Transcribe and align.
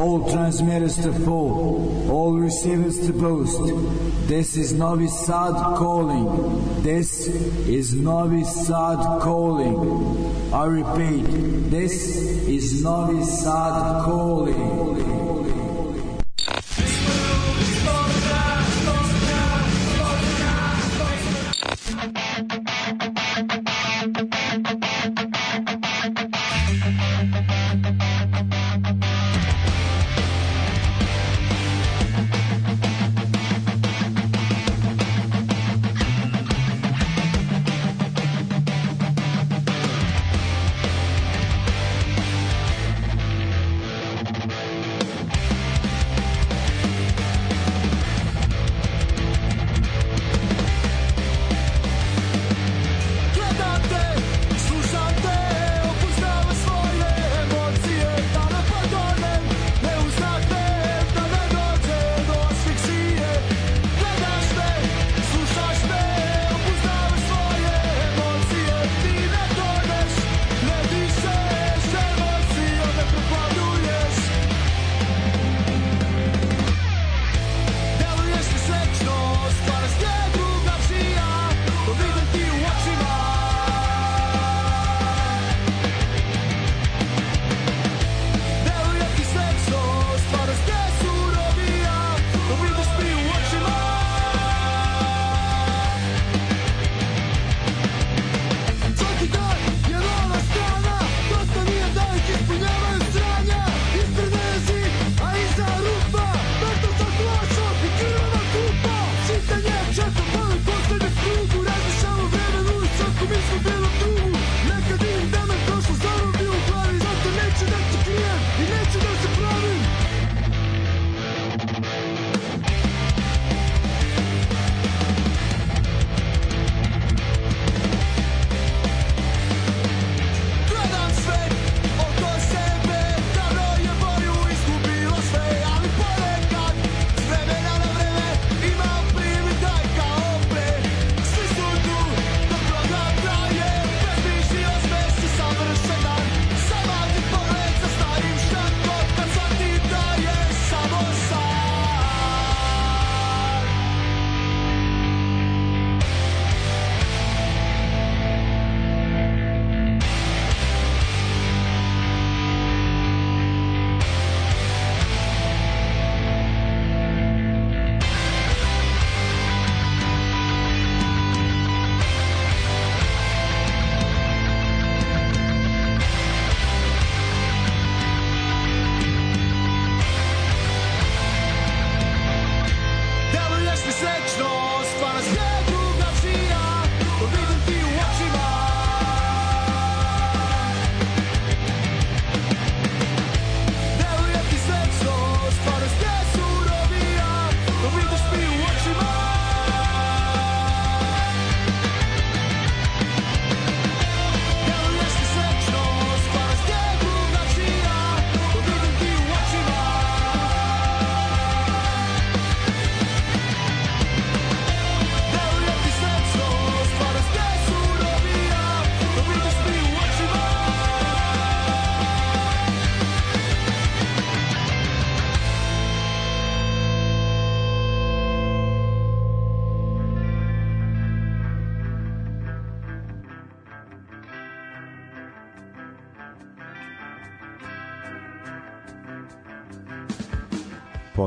all 0.00 0.30
transmitters 0.32 0.96
to 0.96 1.12
full, 1.12 2.10
all 2.10 2.32
receivers 2.32 3.06
to 3.06 3.12
boost. 3.12 3.60
This 4.26 4.56
is 4.56 4.72
Novi 4.72 5.08
Sad 5.08 5.54
calling. 5.76 6.82
This 6.82 7.28
is 7.28 7.94
Novi 7.94 8.44
Sad 8.44 9.20
calling. 9.20 10.54
I 10.54 10.64
repeat, 10.64 11.24
this 11.70 12.16
is 12.48 12.82
Novi 12.82 13.22
Sad 13.24 14.04
calling. 14.04 14.89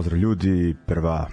Pozdrav 0.04 0.20
ljudi, 0.20 0.76
prva 0.86 1.28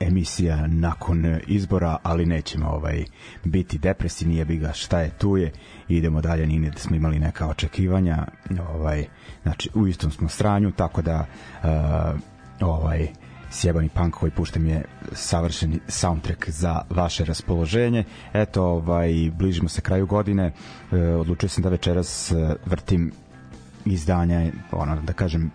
emisija 0.00 0.66
nakon 0.66 1.38
izbora, 1.46 1.96
ali 2.02 2.26
nećemo 2.26 2.68
ovaj 2.68 3.04
biti 3.44 3.78
depresivni, 3.78 4.36
jebi 4.36 4.56
ga 4.56 4.72
šta 4.72 5.00
je 5.00 5.10
tu 5.10 5.36
je. 5.36 5.52
Idemo 5.88 6.20
dalje, 6.20 6.46
nije 6.46 6.70
da 6.70 6.78
smo 6.78 6.96
imali 6.96 7.18
neka 7.18 7.48
očekivanja, 7.48 8.26
ovaj 8.74 9.06
znači 9.42 9.70
u 9.74 9.86
istom 9.86 10.10
smo 10.10 10.28
stranju, 10.28 10.72
tako 10.72 11.02
da 11.02 11.26
uh, 11.26 12.20
ovaj 12.68 13.08
sjebani 13.50 13.88
punk 13.88 14.14
koji 14.14 14.30
puštam 14.30 14.66
je 14.66 14.84
savršeni 15.12 15.80
soundtrack 15.88 16.50
za 16.50 16.82
vaše 16.90 17.24
raspoloženje. 17.24 18.04
Eto, 18.32 18.64
ovaj, 18.64 19.30
bližimo 19.34 19.68
se 19.68 19.80
kraju 19.80 20.06
godine. 20.06 20.52
E, 20.92 20.96
odlučio 20.98 21.48
sam 21.48 21.62
da 21.62 21.68
večeras 21.68 22.32
e, 22.32 22.54
vrtim 22.66 23.12
izdanja, 23.84 24.50
ono, 24.72 25.02
da 25.02 25.12
kažem, 25.12 25.50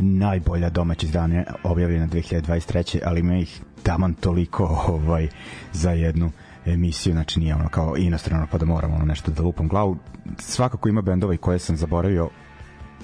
najbolja 0.00 0.70
domaća 0.70 1.06
izdanja 1.06 1.44
objavljena 1.64 2.06
2023. 2.06 2.98
ali 3.04 3.20
ima 3.20 3.36
ih 3.36 3.60
taman 3.82 4.14
toliko 4.14 4.64
ovaj, 4.88 5.28
za 5.72 5.90
jednu 5.90 6.30
emisiju, 6.66 7.12
znači 7.12 7.40
nije 7.40 7.54
ono 7.54 7.68
kao 7.68 7.96
inostrano 7.96 8.46
pa 8.50 8.58
da 8.58 8.66
moramo 8.66 8.94
ono 8.94 9.04
nešto 9.04 9.30
da 9.30 9.42
lupam 9.42 9.68
glavu. 9.68 9.96
Svakako 10.38 10.88
ima 10.88 11.02
bendova 11.02 11.34
i 11.34 11.36
koje 11.36 11.58
sam 11.58 11.76
zaboravio, 11.76 12.30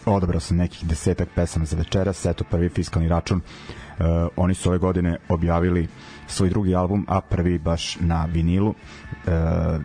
odabrao 0.06 0.40
sam 0.40 0.56
nekih 0.56 0.86
desetak 0.86 1.28
pesama 1.34 1.64
za 1.64 1.76
večeras, 1.76 2.26
eto 2.26 2.44
prvi 2.44 2.68
fiskalni 2.68 3.08
račun, 3.08 3.40
uh, 3.98 4.04
oni 4.36 4.54
su 4.54 4.68
ove 4.68 4.78
godine 4.78 5.16
objavili 5.28 5.88
svoj 6.26 6.48
drugi 6.48 6.74
album, 6.74 7.06
a 7.08 7.20
prvi 7.20 7.58
baš 7.58 7.96
na 8.00 8.24
vinilu, 8.24 8.68
uh, 8.68 8.74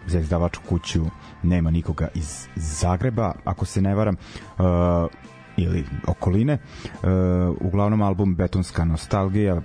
za 0.08 0.20
izdavačku 0.20 0.64
kuću 0.70 1.06
nema 1.44 1.72
nikoga 1.72 2.08
iz 2.16 2.48
Zagreba, 2.56 3.34
ako 3.44 3.66
se 3.66 3.82
ne 3.82 3.96
varam, 3.96 4.16
uh, 4.58 4.66
ili 5.64 5.86
okoline. 6.08 6.58
Uh, 6.84 7.10
uglavnom 7.60 8.02
album 8.02 8.36
Betonska 8.36 8.86
nostalgija 8.86 9.62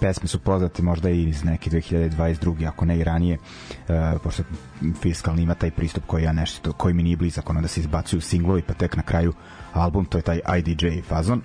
pesme 0.00 0.28
su 0.28 0.38
poznate 0.38 0.82
možda 0.82 1.10
i 1.10 1.22
iz 1.22 1.44
neke 1.44 1.70
2022. 1.70 2.68
ako 2.68 2.84
ne 2.84 2.98
i 2.98 3.04
ranije 3.04 3.38
uh, 3.38 4.20
pošto 4.22 4.42
fiskalni 5.02 5.42
ima 5.42 5.54
taj 5.54 5.70
pristup 5.70 6.06
koji 6.06 6.22
ja 6.22 6.32
nešto 6.32 6.72
koji 6.72 6.94
mi 6.94 7.02
nije 7.02 7.16
blizak 7.16 7.50
ono 7.50 7.60
da 7.60 7.68
se 7.68 7.80
izbacuju 7.80 8.20
singlovi 8.20 8.62
pa 8.62 8.74
tek 8.74 8.96
na 8.96 9.02
kraju 9.02 9.32
album 9.72 10.04
to 10.04 10.18
je 10.18 10.22
taj 10.22 10.40
IDJ 10.58 11.02
fazon 11.08 11.42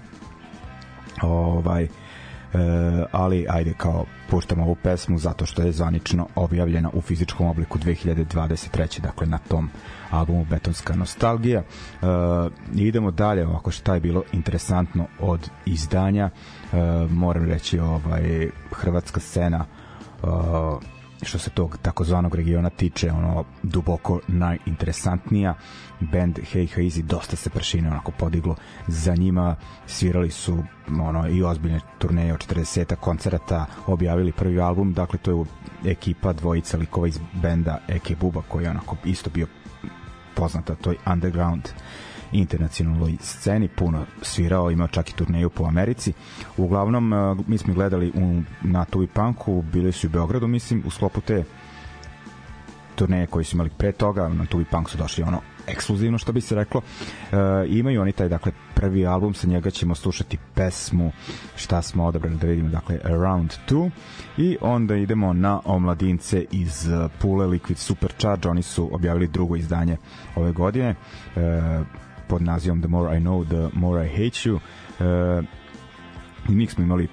ovaj 1.22 1.84
Uh, 1.84 2.03
ali 3.12 3.46
ajde 3.50 3.74
kao 3.78 4.06
puštamo 4.30 4.64
ovu 4.64 4.76
pesmu 4.76 5.18
zato 5.18 5.46
što 5.46 5.62
je 5.62 5.72
zvanično 5.72 6.28
objavljena 6.36 6.90
u 6.94 7.02
fizičkom 7.02 7.48
obliku 7.48 7.80
2023. 7.80 9.02
dakle 9.02 9.28
na 9.28 9.38
tom 9.38 9.70
albumu 10.12 10.46
Betonska 10.46 10.96
nostalgija 10.96 11.64
uh, 12.02 12.08
idemo 12.76 13.12
dalje 13.12 13.48
ovako 13.48 13.72
šta 13.72 13.94
je 13.94 14.00
bilo 14.00 14.24
interesantno 14.32 15.06
od 15.20 15.50
izdanja 15.66 16.30
uh, 16.30 17.12
moram 17.12 17.46
reći 17.46 17.80
ovaj 17.80 18.50
hrvatska 18.72 19.20
scena 19.20 19.66
uh, 20.24 20.30
što 21.24 21.40
se 21.40 21.50
tog 21.50 21.78
takozvanog 21.82 22.36
regiona 22.36 22.70
tiče 22.70 23.12
ono 23.12 23.44
duboko 23.64 24.20
najinteresantnija. 24.28 25.56
Band 26.00 26.40
Hey 26.54 26.78
Hazy 26.78 27.02
dosta 27.02 27.36
se 27.36 27.50
pršine 27.50 27.88
onako 27.88 28.12
podiglo 28.12 28.56
za 28.88 29.16
njima. 29.16 29.56
Svirali 29.88 30.32
su 30.32 30.64
ono 31.02 31.30
i 31.30 31.44
ozbiljne 31.44 31.80
turneje 31.98 32.34
od 32.34 32.48
40 32.48 32.96
koncerata 32.96 33.66
objavili 33.88 34.32
prvi 34.32 34.60
album. 34.62 34.94
Dakle 34.94 35.20
to 35.20 35.32
je 35.32 35.46
ekipa 35.92 36.34
dvojica 36.34 36.78
likova 36.78 37.08
iz 37.08 37.20
benda 37.34 37.78
Eke 37.88 38.16
Buba 38.16 38.42
koji 38.48 38.64
je 38.64 38.70
onako 38.70 38.96
isto 39.06 39.30
bio 39.30 39.48
poznata 40.36 40.76
toj 40.76 40.98
underground 41.06 41.70
internacionalnoj 42.34 43.18
sceni, 43.22 43.68
puno 43.68 44.06
svirao, 44.22 44.72
imao 44.72 44.88
čak 44.88 45.10
i 45.10 45.14
turneju 45.14 45.50
po 45.50 45.66
Americi. 45.66 46.14
Uglavnom, 46.58 47.14
e, 47.14 47.36
mi 47.48 47.58
smo 47.58 47.74
gledali 47.74 48.12
u, 48.16 48.42
na 48.62 48.86
Tuvi 48.86 49.08
Punku, 49.08 49.62
bili 49.62 49.92
su 49.92 50.08
u 50.08 50.10
Beogradu, 50.10 50.48
mislim, 50.48 50.84
u 50.86 50.90
sklopu 50.90 51.22
te 51.22 51.44
turneje 52.96 53.28
koji 53.28 53.46
su 53.46 53.56
imali 53.56 53.70
pre 53.78 53.92
toga, 53.92 54.30
na 54.30 54.46
Tuvi 54.46 54.66
Punk 54.66 54.90
su 54.90 54.98
došli 54.98 55.24
ono 55.24 55.42
ekskluzivno 55.68 56.18
što 56.18 56.32
bi 56.32 56.42
se 56.42 56.56
reklo. 56.56 56.82
E, 57.32 57.36
imaju 57.68 58.02
oni 58.02 58.12
taj 58.12 58.30
dakle 58.30 58.52
prvi 58.76 59.08
album, 59.08 59.34
sa 59.34 59.48
njega 59.48 59.70
ćemo 59.70 59.96
slušati 59.96 60.38
pesmu 60.54 61.12
šta 61.56 61.82
smo 61.82 62.06
odabrali 62.06 62.38
da 62.38 62.48
vidimo, 62.48 62.70
dakle 62.70 63.00
Around 63.04 63.54
2 63.70 63.90
i 64.38 64.58
onda 64.62 64.96
idemo 64.96 65.34
na 65.34 65.62
omladince 65.66 66.46
iz 66.52 66.88
Pule 67.20 67.48
Liquid 67.48 67.76
Supercharge, 67.76 68.50
oni 68.50 68.62
su 68.62 68.90
objavili 68.96 69.28
drugo 69.28 69.56
izdanje 69.56 69.98
ove 70.36 70.52
godine. 70.52 70.96
E, 71.36 71.84
pod 72.34 72.42
nazivom 72.42 72.82
The 72.82 72.90
More 72.90 73.18
I 73.18 73.20
Know, 73.20 73.46
The 73.46 73.70
More 73.74 74.06
I 74.06 74.10
Hate 74.10 74.50
You. 74.50 74.60
E, 75.00 75.44
I 76.50 76.52
mi 76.52 76.68
smo 76.68 76.84
imali 76.84 77.08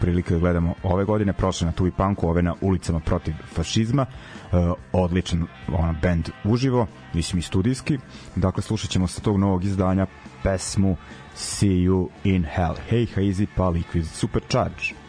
prilike 0.00 0.34
da 0.34 0.40
gledamo 0.40 0.74
ove 0.82 1.04
godine, 1.04 1.32
prošle 1.32 1.66
na 1.66 1.72
Tuvi 1.72 1.90
Punku, 1.90 2.28
ove 2.28 2.42
na 2.42 2.54
ulicama 2.60 3.00
protiv 3.00 3.34
fašizma, 3.54 4.06
e, 4.06 4.56
odličan 4.92 5.46
ona, 5.72 5.94
band 6.02 6.30
uživo, 6.44 6.86
mislim 7.14 7.38
i 7.38 7.42
studijski. 7.42 7.98
Dakle, 8.36 8.62
slušat 8.62 8.90
ćemo 8.90 9.06
sa 9.06 9.20
tog 9.20 9.38
novog 9.38 9.64
izdanja 9.64 10.06
pesmu 10.42 10.96
See 11.34 11.70
You 11.70 12.08
in 12.24 12.44
Hell. 12.44 12.74
Hey, 12.90 13.06
Hazy, 13.16 13.46
pa 13.56 13.70
Liquid 13.70 14.04
Supercharge. 14.04 15.07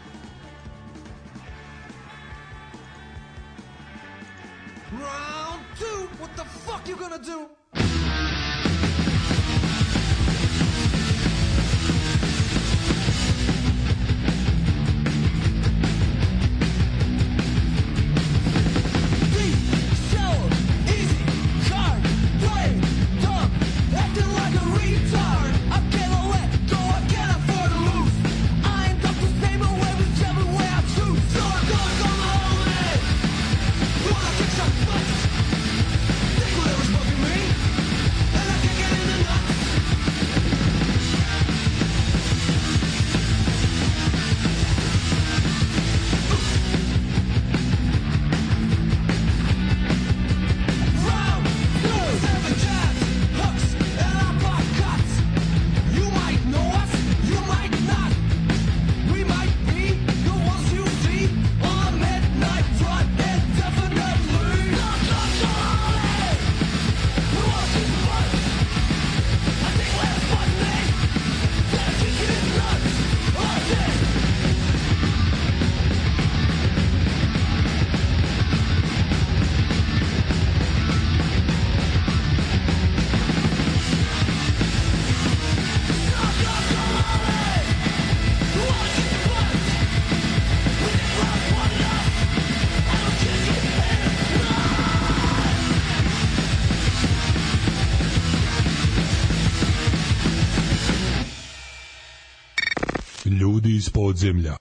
Podzemlja. 103.90 104.56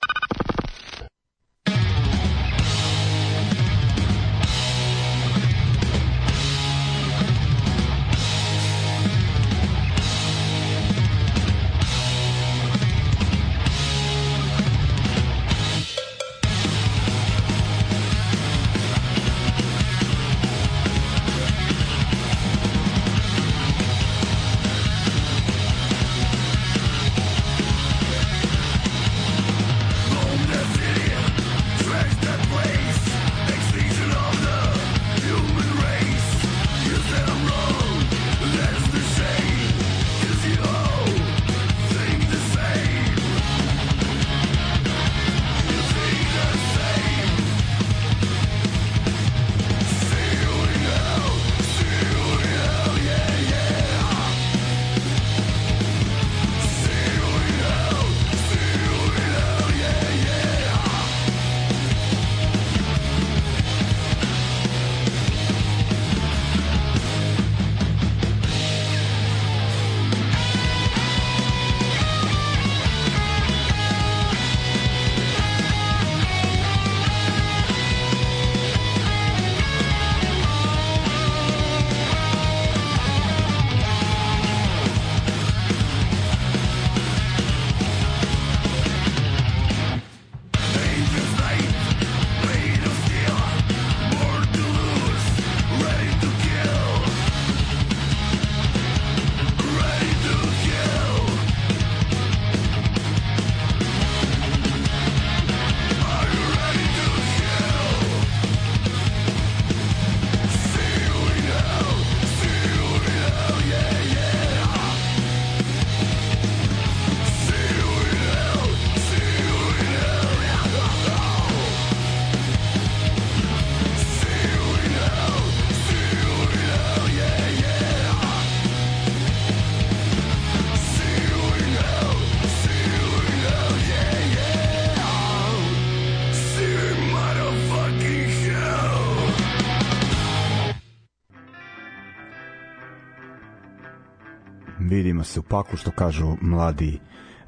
Se 145.30 145.40
u 145.40 145.44
paklu 145.44 145.78
što 145.78 145.92
kažu 145.92 146.38
mladi 146.42 147.00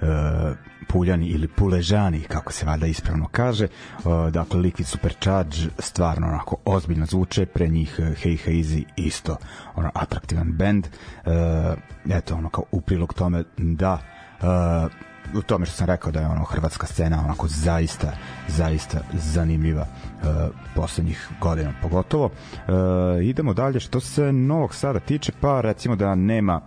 uh, 0.02 0.08
puljani 0.88 1.28
ili 1.28 1.48
puležani, 1.48 2.22
kako 2.22 2.54
se 2.54 2.66
vada 2.66 2.88
ispravno 2.88 3.28
kaže. 3.32 3.68
Uh, 3.98 4.30
dakle, 4.30 4.60
Liquid 4.60 4.84
Supercharge 4.84 5.58
stvarno 5.80 6.28
onako 6.28 6.56
ozbiljno 6.66 7.06
zvuče, 7.06 7.46
pre 7.46 7.68
njih 7.68 7.96
uh, 8.00 8.06
Hey 8.06 8.48
Hazy 8.48 8.84
isto 8.96 9.38
ono 9.76 9.92
atraktivan 9.94 10.52
band. 10.52 10.88
Uh, 10.88 11.32
eto, 12.10 12.36
ono 12.36 12.50
kao 12.50 12.64
u 12.72 12.82
prilog 12.82 13.14
tome 13.14 13.44
da 13.58 14.00
uh, 14.42 14.92
u 15.34 15.42
tome 15.42 15.66
što 15.66 15.76
sam 15.76 15.88
rekao 15.88 16.12
da 16.12 16.20
je 16.20 16.28
ono 16.28 16.44
hrvatska 16.44 16.88
scena 16.88 17.20
onako 17.26 17.48
zaista 17.48 18.12
zaista 18.48 19.00
zanimljiva 19.14 19.82
uh, 19.82 20.28
poslednjih 20.76 21.30
godina 21.42 21.74
pogotovo. 21.82 22.26
Uh, 22.26 22.32
idemo 23.24 23.54
dalje 23.54 23.80
što 23.80 24.00
se 24.00 24.32
Novog 24.32 24.76
Sada 24.76 25.00
tiče, 25.00 25.32
pa 25.42 25.62
recimo 25.62 25.96
da 25.96 26.16
nema 26.16 26.62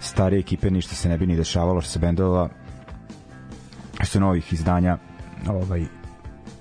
starije 0.00 0.40
ekipe, 0.40 0.70
ništa 0.70 0.94
se 0.94 1.08
ne 1.08 1.18
bi 1.18 1.26
ni 1.26 1.36
dešavalo 1.36 1.80
što 1.80 1.90
se 1.90 1.98
bendova 1.98 2.48
što 4.00 4.20
novih 4.20 4.52
izdanja 4.52 4.98
ovaj 5.48 5.84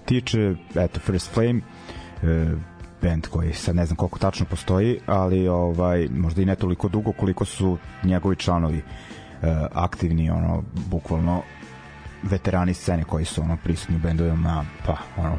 tiče, 0.06 0.56
eto 0.75 1.00
First 1.00 1.34
Flame 1.34 1.60
uh, 1.60 2.60
band 3.01 3.27
koji 3.27 3.53
sad 3.53 3.75
ne 3.75 3.86
znam 3.86 3.96
koliko 3.96 4.20
tačno 4.20 4.46
postoji, 4.46 5.00
ali 5.06 5.48
ovaj 5.48 6.08
možda 6.12 6.41
i 6.41 6.46
ne 6.46 6.56
toliko 6.56 6.88
dugo 6.88 7.12
koliko 7.12 7.46
su 7.46 7.77
njegovi 8.03 8.36
članovi 8.36 8.82
E, 9.41 9.67
aktivni 9.74 10.29
ono 10.29 10.63
bukvalno 10.89 11.41
veterani 12.24 12.74
scene 12.74 13.03
koji 13.03 13.25
su 13.25 13.41
ono 13.41 13.58
prisutni 13.63 13.96
u 13.96 14.00
bendovima 14.00 14.65
pa 14.86 14.98
ono 15.17 15.38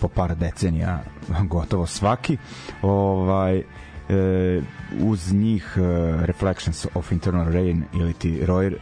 po 0.00 0.08
par 0.08 0.36
decenija 0.36 1.02
gotovo 1.48 1.86
svaki 1.86 2.36
ovaj 2.82 3.62
e, 4.10 4.62
uz 5.00 5.32
njih 5.32 5.76
e, 5.76 5.80
Reflections 6.26 6.86
of 6.94 7.12
Internal 7.12 7.52
Rain 7.52 7.84
ili 7.94 8.12
ti 8.12 8.40
Royer 8.46 8.74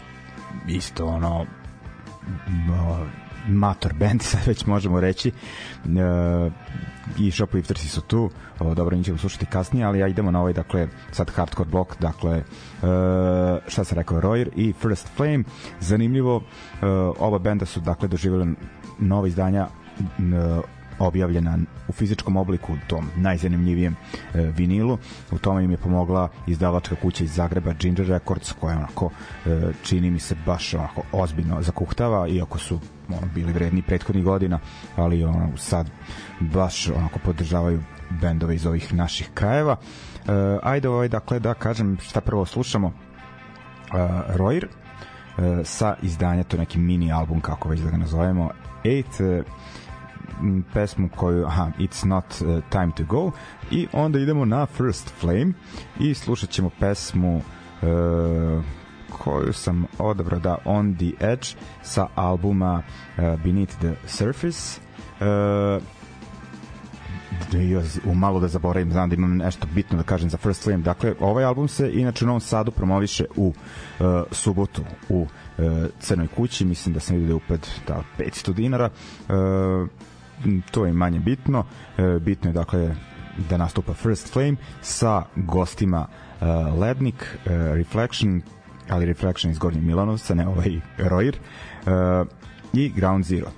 isto 0.68 1.06
ono 1.06 1.46
mator 3.48 3.94
band, 3.94 4.22
sad 4.30 4.40
već 4.46 4.66
možemo 4.66 5.00
reći. 5.00 5.28
E, 5.28 5.32
I 7.18 7.30
Shopliftersi 7.30 7.88
su 7.88 8.00
tu, 8.00 8.30
o, 8.58 8.74
dobro, 8.74 8.96
njih 8.96 9.06
ćemo 9.06 9.18
slušati 9.18 9.46
kasnije, 9.46 9.86
ali 9.86 9.98
ja 9.98 10.08
idemo 10.08 10.30
na 10.30 10.40
ovaj, 10.40 10.52
dakle, 10.52 10.88
sad 11.12 11.30
hardcore 11.30 11.70
blok, 11.70 12.00
dakle, 12.00 12.36
e, 12.36 12.42
šta 13.68 13.84
se 13.84 13.94
rekao, 13.94 14.20
Royer 14.20 14.48
i 14.56 14.72
First 14.72 15.08
Flame. 15.16 15.44
Zanimljivo, 15.80 16.42
e, 16.82 16.86
oba 17.18 17.38
benda 17.38 17.66
su, 17.66 17.80
dakle, 17.80 18.08
doživjeli 18.08 18.54
nova 18.98 19.28
izdanja 19.28 19.66
objavljena 20.98 21.58
u 21.88 21.92
fizičkom 21.92 22.36
obliku 22.36 22.76
tom 22.86 23.10
najzanimljivijem 23.16 23.96
e, 24.34 24.40
vinilu. 24.40 24.98
U 25.30 25.38
tome 25.38 25.64
im 25.64 25.70
je 25.70 25.76
pomogla 25.76 26.28
izdavačka 26.46 26.94
kuća 27.02 27.24
iz 27.24 27.34
Zagreba 27.34 27.72
Ginger 27.72 28.06
Records 28.06 28.52
koja 28.52 28.76
onako 28.76 29.10
e, 29.46 29.72
čini 29.82 30.10
mi 30.10 30.18
se 30.18 30.36
baš 30.46 30.74
onako 30.74 31.02
ozbiljno 31.12 31.62
zakuhtava 31.62 32.28
iako 32.28 32.58
su 32.58 32.80
ono, 33.08 33.26
bili 33.34 33.52
vredni 33.52 33.82
prethodnih 33.82 34.24
godina, 34.24 34.58
ali 34.96 35.24
ono, 35.24 35.48
sad 35.56 35.90
baš 36.40 36.88
onako 36.88 37.18
podržavaju 37.18 37.82
bendove 38.10 38.54
iz 38.54 38.66
ovih 38.66 38.94
naših 38.94 39.30
krajeva. 39.34 39.76
E, 40.28 40.58
ajde 40.62 40.88
ovaj, 40.88 41.08
dakle, 41.08 41.38
da 41.38 41.54
kažem 41.54 41.98
šta 42.00 42.20
prvo 42.20 42.46
slušamo. 42.46 42.88
E, 42.88 42.92
Royer, 44.36 44.64
e, 44.64 45.64
sa 45.64 45.96
izdanja, 46.02 46.44
to 46.44 46.56
neki 46.56 46.78
mini 46.78 47.12
album, 47.12 47.40
kako 47.40 47.68
već 47.68 47.80
da 47.80 47.90
ga 47.90 47.96
nazovemo, 47.96 48.50
8, 48.84 49.42
pesmu 50.74 51.08
koju, 51.16 51.46
aha, 51.46 51.70
It's 51.78 52.06
Not 52.06 52.24
uh, 52.24 52.64
Time 52.70 52.92
to 52.96 53.04
Go 53.04 53.30
i 53.70 53.86
onda 53.92 54.18
idemo 54.18 54.44
na 54.44 54.66
First 54.66 55.12
Flame 55.20 55.52
i 56.00 56.14
slušat 56.14 56.50
ćemo 56.50 56.70
pesmu 56.80 57.36
uh, 57.36 58.64
koju 59.18 59.52
sam 59.52 59.86
odabrao 59.98 60.40
da 60.40 60.58
On 60.64 60.96
the 60.96 61.26
Edge 61.26 61.46
sa 61.82 62.06
albuma 62.14 62.82
uh, 62.82 63.40
Beneath 63.44 63.78
the 63.78 63.94
Surface 64.06 64.80
uh, 65.20 65.82
u 68.04 68.14
malo 68.14 68.40
da 68.40 68.48
zaboravim, 68.48 68.92
znam 68.92 69.08
da 69.08 69.14
imam 69.14 69.36
nešto 69.36 69.66
bitno 69.74 69.96
da 69.96 70.02
kažem 70.02 70.30
za 70.30 70.36
First 70.36 70.64
Flame. 70.64 70.82
Dakle, 70.82 71.14
ovaj 71.20 71.44
album 71.44 71.68
se 71.68 71.90
inače 71.92 72.24
u 72.24 72.26
Novom 72.26 72.40
Sadu 72.40 72.70
promoviše 72.70 73.24
u 73.36 73.46
uh, 73.46 74.06
subotu 74.30 74.82
u 75.08 75.20
uh, 75.20 75.28
Crnoj 76.00 76.28
kući, 76.28 76.64
mislim 76.64 76.94
da 76.94 77.00
sam 77.00 77.16
vidio 77.16 77.26
da 77.26 77.32
je 77.32 77.36
upad 77.36 77.68
da, 77.88 78.02
500 78.18 78.52
dinara. 78.52 78.90
Uh, 79.28 79.88
to 80.70 80.86
je 80.86 80.92
manje 80.92 81.18
bitno. 81.18 81.64
E, 81.98 82.18
bitno 82.18 82.50
je 82.50 82.54
dakle 82.54 82.94
da 83.50 83.56
nastupa 83.56 83.94
First 83.94 84.32
Flame 84.32 84.56
sa 84.82 85.22
gostima 85.36 86.06
uh, 86.40 86.78
Lednik, 86.80 87.14
uh, 87.46 87.52
Reflection, 87.52 88.42
ali 88.88 89.06
Reflection 89.06 89.50
iz 89.52 89.58
Gornjeg 89.58 89.84
Milanovca, 89.84 90.34
ne 90.34 90.48
ovaj 90.48 90.76
uh, 90.76 90.82
i 92.72 92.88
Ground 92.88 93.24
Zero. 93.24 93.50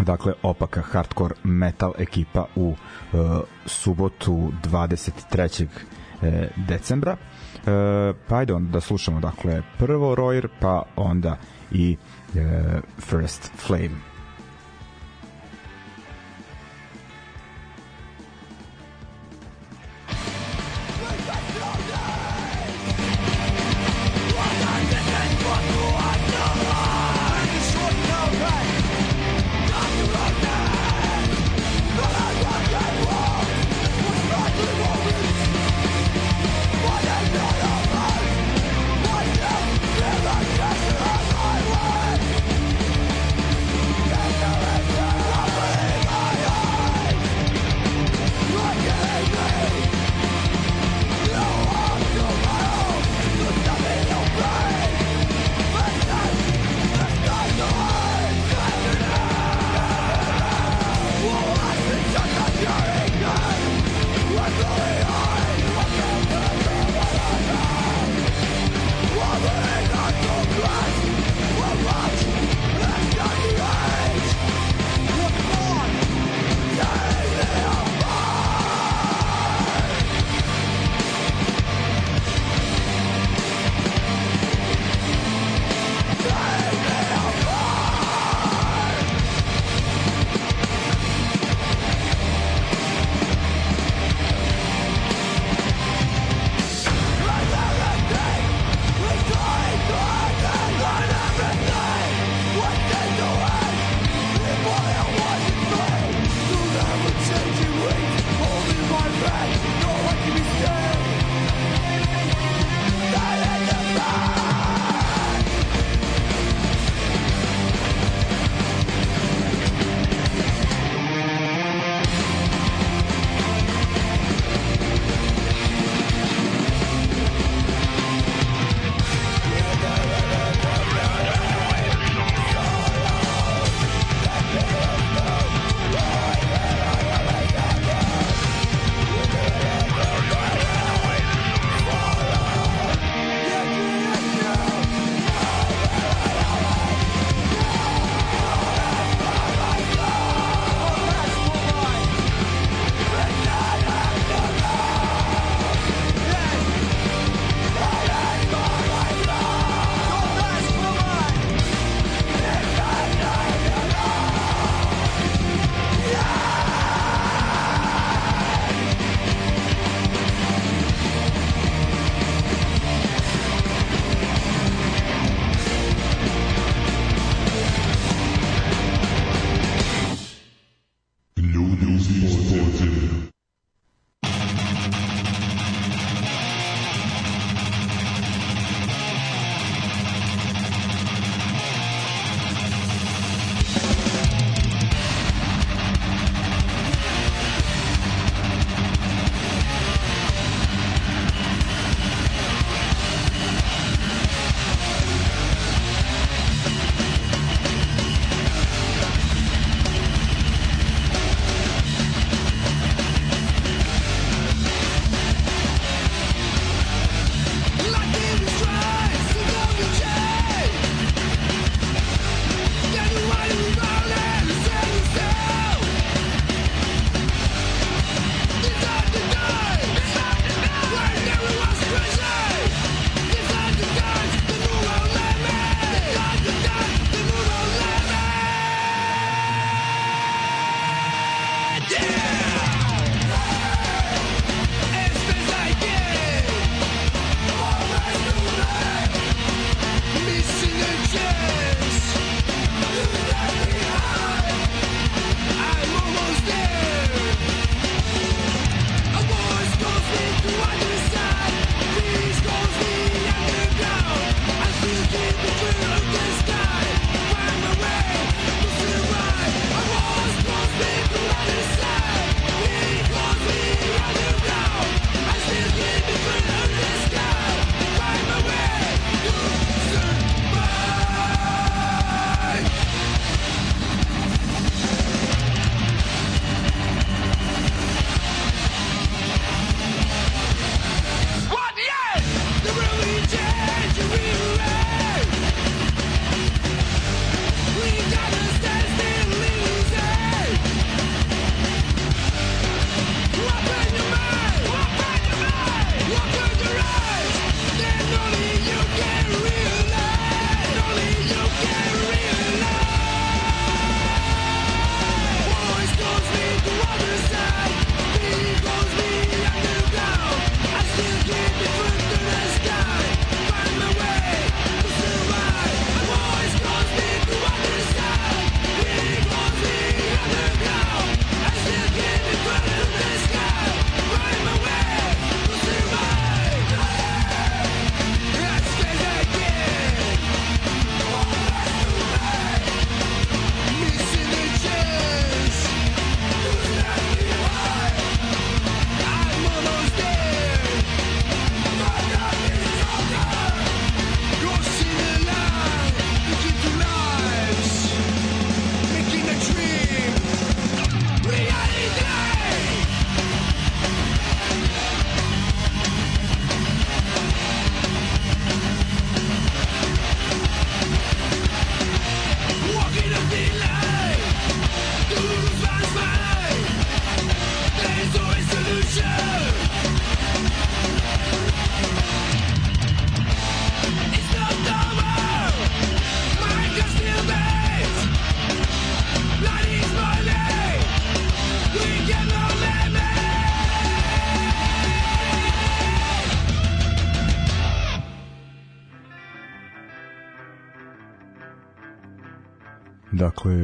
Dakle, 0.00 0.32
opaka 0.42 0.80
hardcore 0.80 1.34
metal 1.44 1.92
ekipa 1.98 2.44
u 2.56 2.74
subotu 3.66 4.52
23. 4.64 5.64
Uh, 5.64 6.28
decembra. 6.68 7.12
Uh, 7.12 8.16
pa 8.28 8.36
ajde 8.36 8.54
onda 8.54 8.70
da 8.70 8.80
slušamo 8.80 9.20
dakle 9.20 9.62
prvo 9.78 10.16
Royer, 10.16 10.48
pa 10.60 10.82
onda 10.96 11.36
i 11.72 11.96
First 12.98 13.50
Flame. 13.56 14.17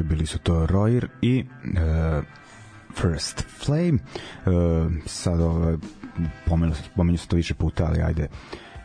Bili 0.04 0.26
su 0.26 0.38
to 0.38 0.66
Royer 0.66 1.06
i 1.22 1.44
uh, 1.64 2.24
First 2.94 3.44
Flame. 3.64 3.92
Uh, 3.92 4.92
sad 5.06 5.40
ovaj, 5.40 5.76
pomenuo 6.94 7.18
se 7.18 7.28
to 7.28 7.36
više 7.36 7.54
puta, 7.54 7.84
ali 7.84 8.02
ajde 8.02 8.28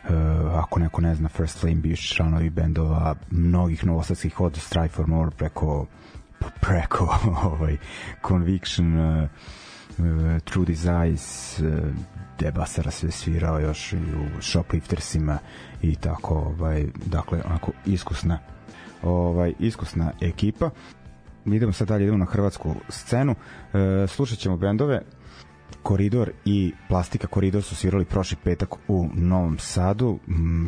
Uh, 0.04 0.16
ako 0.54 0.80
neko 0.80 1.00
ne 1.00 1.14
zna 1.14 1.28
First 1.28 1.58
Flame 1.58 1.76
bivši 1.76 2.14
članovi 2.14 2.50
bendova 2.50 3.14
mnogih 3.30 3.84
novosadskih 3.84 4.40
od 4.40 4.56
Strive 4.56 4.88
for 4.88 5.06
More 5.06 5.30
preko 5.30 5.86
preko 6.60 7.18
ovaj 7.52 7.76
Conviction 8.28 8.98
uh, 8.98 9.28
uh, 9.98 10.06
True 10.44 10.66
Desires 10.66 11.58
uh, 11.58 11.66
Debasara 12.38 12.90
sve 12.90 13.10
svirao 13.10 13.60
još 13.60 13.92
i 13.92 13.96
u 13.96 14.42
Shopliftersima 14.42 15.38
i 15.82 15.96
tako 15.96 16.34
ovaj 16.34 16.86
dakle 17.06 17.42
onako 17.44 17.72
iskusna 17.86 18.38
ovaj 19.02 19.52
iskusna 19.58 20.12
ekipa 20.20 20.70
idemo 21.46 21.72
sad 21.72 21.88
dalje 21.88 22.02
idemo 22.02 22.18
na 22.18 22.24
hrvatsku 22.24 22.74
scenu. 22.88 23.34
E, 23.72 24.06
slušat 24.06 24.38
ćemo 24.38 24.56
bendove. 24.56 25.02
Koridor 25.82 26.30
i 26.44 26.72
Plastika 26.88 27.26
Koridor 27.26 27.62
su 27.62 27.76
svirali 27.76 28.04
prošli 28.04 28.36
petak 28.44 28.74
u 28.88 29.08
Novom 29.14 29.58
Sadu. 29.58 30.18
Mm, 30.28 30.64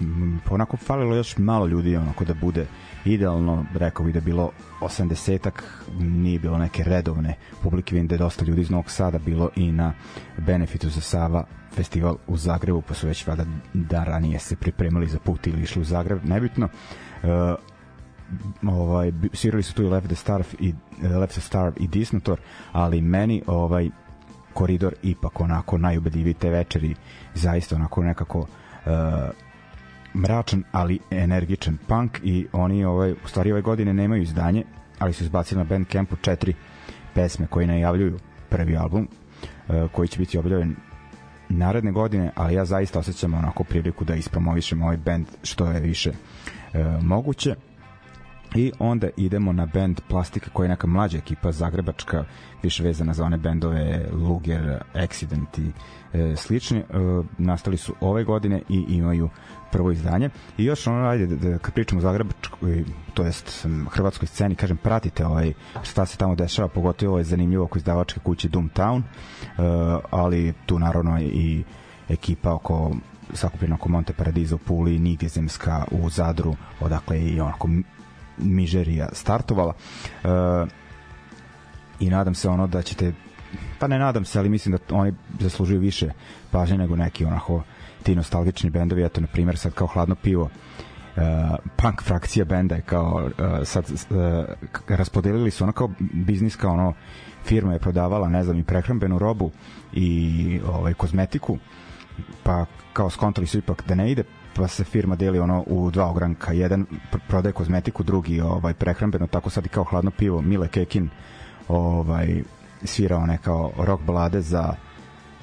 mm, 0.00 0.40
onako 0.50 0.76
falilo 0.76 1.16
još 1.16 1.38
malo 1.38 1.66
ljudi 1.66 1.96
onako 1.96 2.24
da 2.24 2.34
bude 2.34 2.66
idealno, 3.04 3.64
rekao 3.74 4.04
bih 4.04 4.14
da 4.14 4.20
bilo 4.20 4.50
80-ak, 4.80 5.62
nije 5.98 6.38
bilo 6.38 6.58
neke 6.58 6.84
redovne 6.84 7.34
publike, 7.62 7.94
vidim 7.94 8.08
da 8.08 8.14
je 8.14 8.18
dosta 8.18 8.44
ljudi 8.44 8.60
iz 8.60 8.70
Novog 8.70 8.90
Sada 8.90 9.18
bilo 9.18 9.50
i 9.56 9.72
na 9.72 9.92
benefitu 10.36 10.88
za 10.88 11.00
Sava 11.00 11.44
festival 11.72 12.16
u 12.26 12.36
Zagrebu, 12.36 12.82
pa 12.82 12.94
su 12.94 13.06
već 13.06 13.26
vada 13.26 13.44
da 13.74 14.04
ranije 14.04 14.38
se 14.38 14.56
pripremali 14.56 15.06
za 15.06 15.18
put 15.18 15.46
ili 15.46 15.62
išli 15.62 15.82
u 15.82 15.84
Zagreb, 15.84 16.24
nebitno. 16.24 16.68
Uh, 17.22 17.28
ovaj 18.68 19.12
svirali 19.32 19.62
su 19.62 19.74
tu 19.74 19.82
i 19.82 19.88
Left 19.88 20.06
the 20.06 20.16
Star 20.16 20.44
i 20.58 20.74
Left 21.02 21.32
the 21.32 21.40
Star 21.40 21.72
i 21.76 21.88
Disnotor, 21.88 22.40
ali 22.72 23.00
meni 23.00 23.42
ovaj 23.46 23.90
koridor 24.54 24.94
ipak 25.02 25.40
onako 25.40 25.78
najubedljiviji 25.78 26.34
te 26.34 26.50
večeri 26.50 26.94
zaista 27.34 27.76
onako 27.76 28.02
nekako 28.02 28.38
uh, 28.38 28.46
mračan 30.14 30.64
ali 30.72 30.98
energičan 31.10 31.78
punk 31.86 32.18
i 32.22 32.46
oni 32.52 32.84
ovaj 32.84 33.12
u 33.12 33.28
stvari 33.28 33.52
ove 33.52 33.62
godine 33.62 33.94
nemaju 33.94 34.22
izdanje 34.22 34.64
ali 34.98 35.12
su 35.12 35.24
izbacili 35.24 35.58
na 35.58 35.64
Bandcampu 35.64 36.16
četiri 36.16 36.54
pesme 37.14 37.46
koje 37.46 37.66
najavljuju 37.66 38.18
prvi 38.48 38.76
album 38.76 39.08
uh, 39.68 39.90
koji 39.92 40.08
će 40.08 40.18
biti 40.18 40.38
objavljen 40.38 40.76
naredne 41.48 41.92
godine, 41.92 42.30
ali 42.34 42.54
ja 42.54 42.64
zaista 42.64 42.98
osjećam 42.98 43.34
onako 43.34 43.64
priliku 43.64 44.04
da 44.04 44.14
ispromovišem 44.14 44.82
ovaj 44.82 44.96
band 44.96 45.26
što 45.42 45.66
je 45.66 45.80
više 45.80 46.10
uh, 46.10 47.02
moguće 47.02 47.54
i 48.54 48.72
onda 48.78 49.08
idemo 49.16 49.52
na 49.52 49.66
band 49.66 50.00
Plastika 50.08 50.50
koja 50.52 50.64
je 50.64 50.68
neka 50.68 50.86
mlađa 50.86 51.18
ekipa 51.18 51.52
zagrebačka 51.52 52.24
više 52.62 52.82
vezana 52.82 53.14
za 53.14 53.24
one 53.24 53.36
bendove 53.36 54.06
Luger, 54.12 54.82
Accident 54.94 55.58
i 55.58 55.72
e, 56.12 56.36
slični. 56.36 56.78
E, 56.78 56.84
nastali 57.38 57.76
su 57.76 57.94
ove 58.00 58.24
godine 58.24 58.62
i 58.68 58.84
imaju 58.88 59.28
prvo 59.72 59.90
izdanje. 59.90 60.30
I 60.58 60.64
još 60.64 60.86
ono 60.86 61.08
ajde 61.08 61.26
da, 61.26 61.50
da 61.50 61.58
kad 61.58 61.74
pričamo 61.74 61.98
o 61.98 62.02
zagrebačkoj 62.02 62.84
to 63.14 63.24
jest 63.24 63.66
hrvatskoj 63.90 64.26
sceni 64.26 64.54
kažem 64.54 64.76
pratite 64.76 65.26
ovaj 65.26 65.52
šta 65.82 66.06
se 66.06 66.16
tamo 66.16 66.34
dešava 66.34 66.68
pogotovo 66.68 67.18
je 67.18 67.24
zanimljivo 67.24 67.64
oko 67.64 67.78
izdavačke 67.78 68.20
kuće 68.20 68.48
Doomtown 68.48 69.02
e, 69.02 69.02
ali 70.10 70.52
tu 70.66 70.78
naravno 70.78 71.20
i 71.20 71.64
ekipa 72.08 72.54
oko 72.54 72.96
sakupljena 73.34 73.74
oko 73.74 73.88
Monte 73.88 74.12
Paradiso 74.12 74.54
u 74.54 74.58
Puli, 74.58 74.98
Nigezemska 74.98 75.84
u 75.90 76.10
Zadru, 76.10 76.56
odakle 76.80 77.20
i 77.20 77.40
onako 77.40 77.68
Mižerija 78.42 79.08
startovala. 79.12 79.74
E, 80.24 80.28
I 82.00 82.10
nadam 82.10 82.34
se 82.34 82.48
ono 82.48 82.66
da 82.66 82.82
ćete 82.82 83.12
pa 83.78 83.86
ne 83.86 83.98
nadam 83.98 84.24
se, 84.24 84.38
ali 84.38 84.48
mislim 84.48 84.76
da 84.88 84.96
oni 84.96 85.14
zaslužuju 85.40 85.80
više 85.80 86.10
pažnje 86.50 86.78
nego 86.78 86.96
neki 86.96 87.24
onako 87.24 87.62
ti 88.02 88.14
nostalgični 88.14 88.70
bendovi, 88.70 89.04
eto 89.04 89.20
na 89.20 89.26
primjer 89.26 89.58
sad 89.58 89.72
kao 89.72 89.86
hladno 89.86 90.14
pivo. 90.14 90.42
Uh, 91.16 91.22
punk 91.76 92.02
frakcija 92.02 92.44
benda 92.44 92.74
je 92.74 92.82
kao 92.82 93.24
uh, 93.24 93.30
sad 93.64 93.84
uh, 93.90 94.44
raspodelili 94.88 95.50
su 95.50 95.64
ono 95.64 95.72
kao 95.72 95.90
biznis 96.00 96.56
kao 96.56 96.72
ono 96.72 96.94
firma 97.44 97.72
je 97.72 97.78
prodavala 97.78 98.28
ne 98.28 98.44
znam 98.44 98.58
i 98.58 98.64
prehrambenu 98.64 99.18
robu 99.18 99.50
i 99.92 100.60
ovaj 100.66 100.94
kozmetiku 100.94 101.58
pa 102.42 102.66
kao 102.92 103.10
skontali 103.10 103.46
su 103.46 103.58
ipak 103.58 103.84
da 103.88 103.94
ne 103.94 104.10
ide 104.10 104.24
pa 104.54 104.68
se 104.68 104.84
firma 104.84 105.16
deli 105.16 105.38
ono 105.38 105.64
u 105.66 105.90
dva 105.90 106.06
ogranka, 106.06 106.52
jedan 106.52 106.86
prodaje 107.28 107.52
kozmetiku, 107.52 108.02
drugi 108.02 108.40
ovaj 108.40 108.74
prehrambeno, 108.74 109.26
tako 109.26 109.50
sad 109.50 109.66
i 109.66 109.68
kao 109.68 109.84
hladno 109.84 110.10
pivo, 110.10 110.42
Mile 110.42 110.68
Kekin 110.68 111.10
ovaj 111.68 112.42
svirao 112.84 113.26
neka 113.26 113.52
rock 113.78 114.02
balade 114.02 114.40
za 114.40 114.74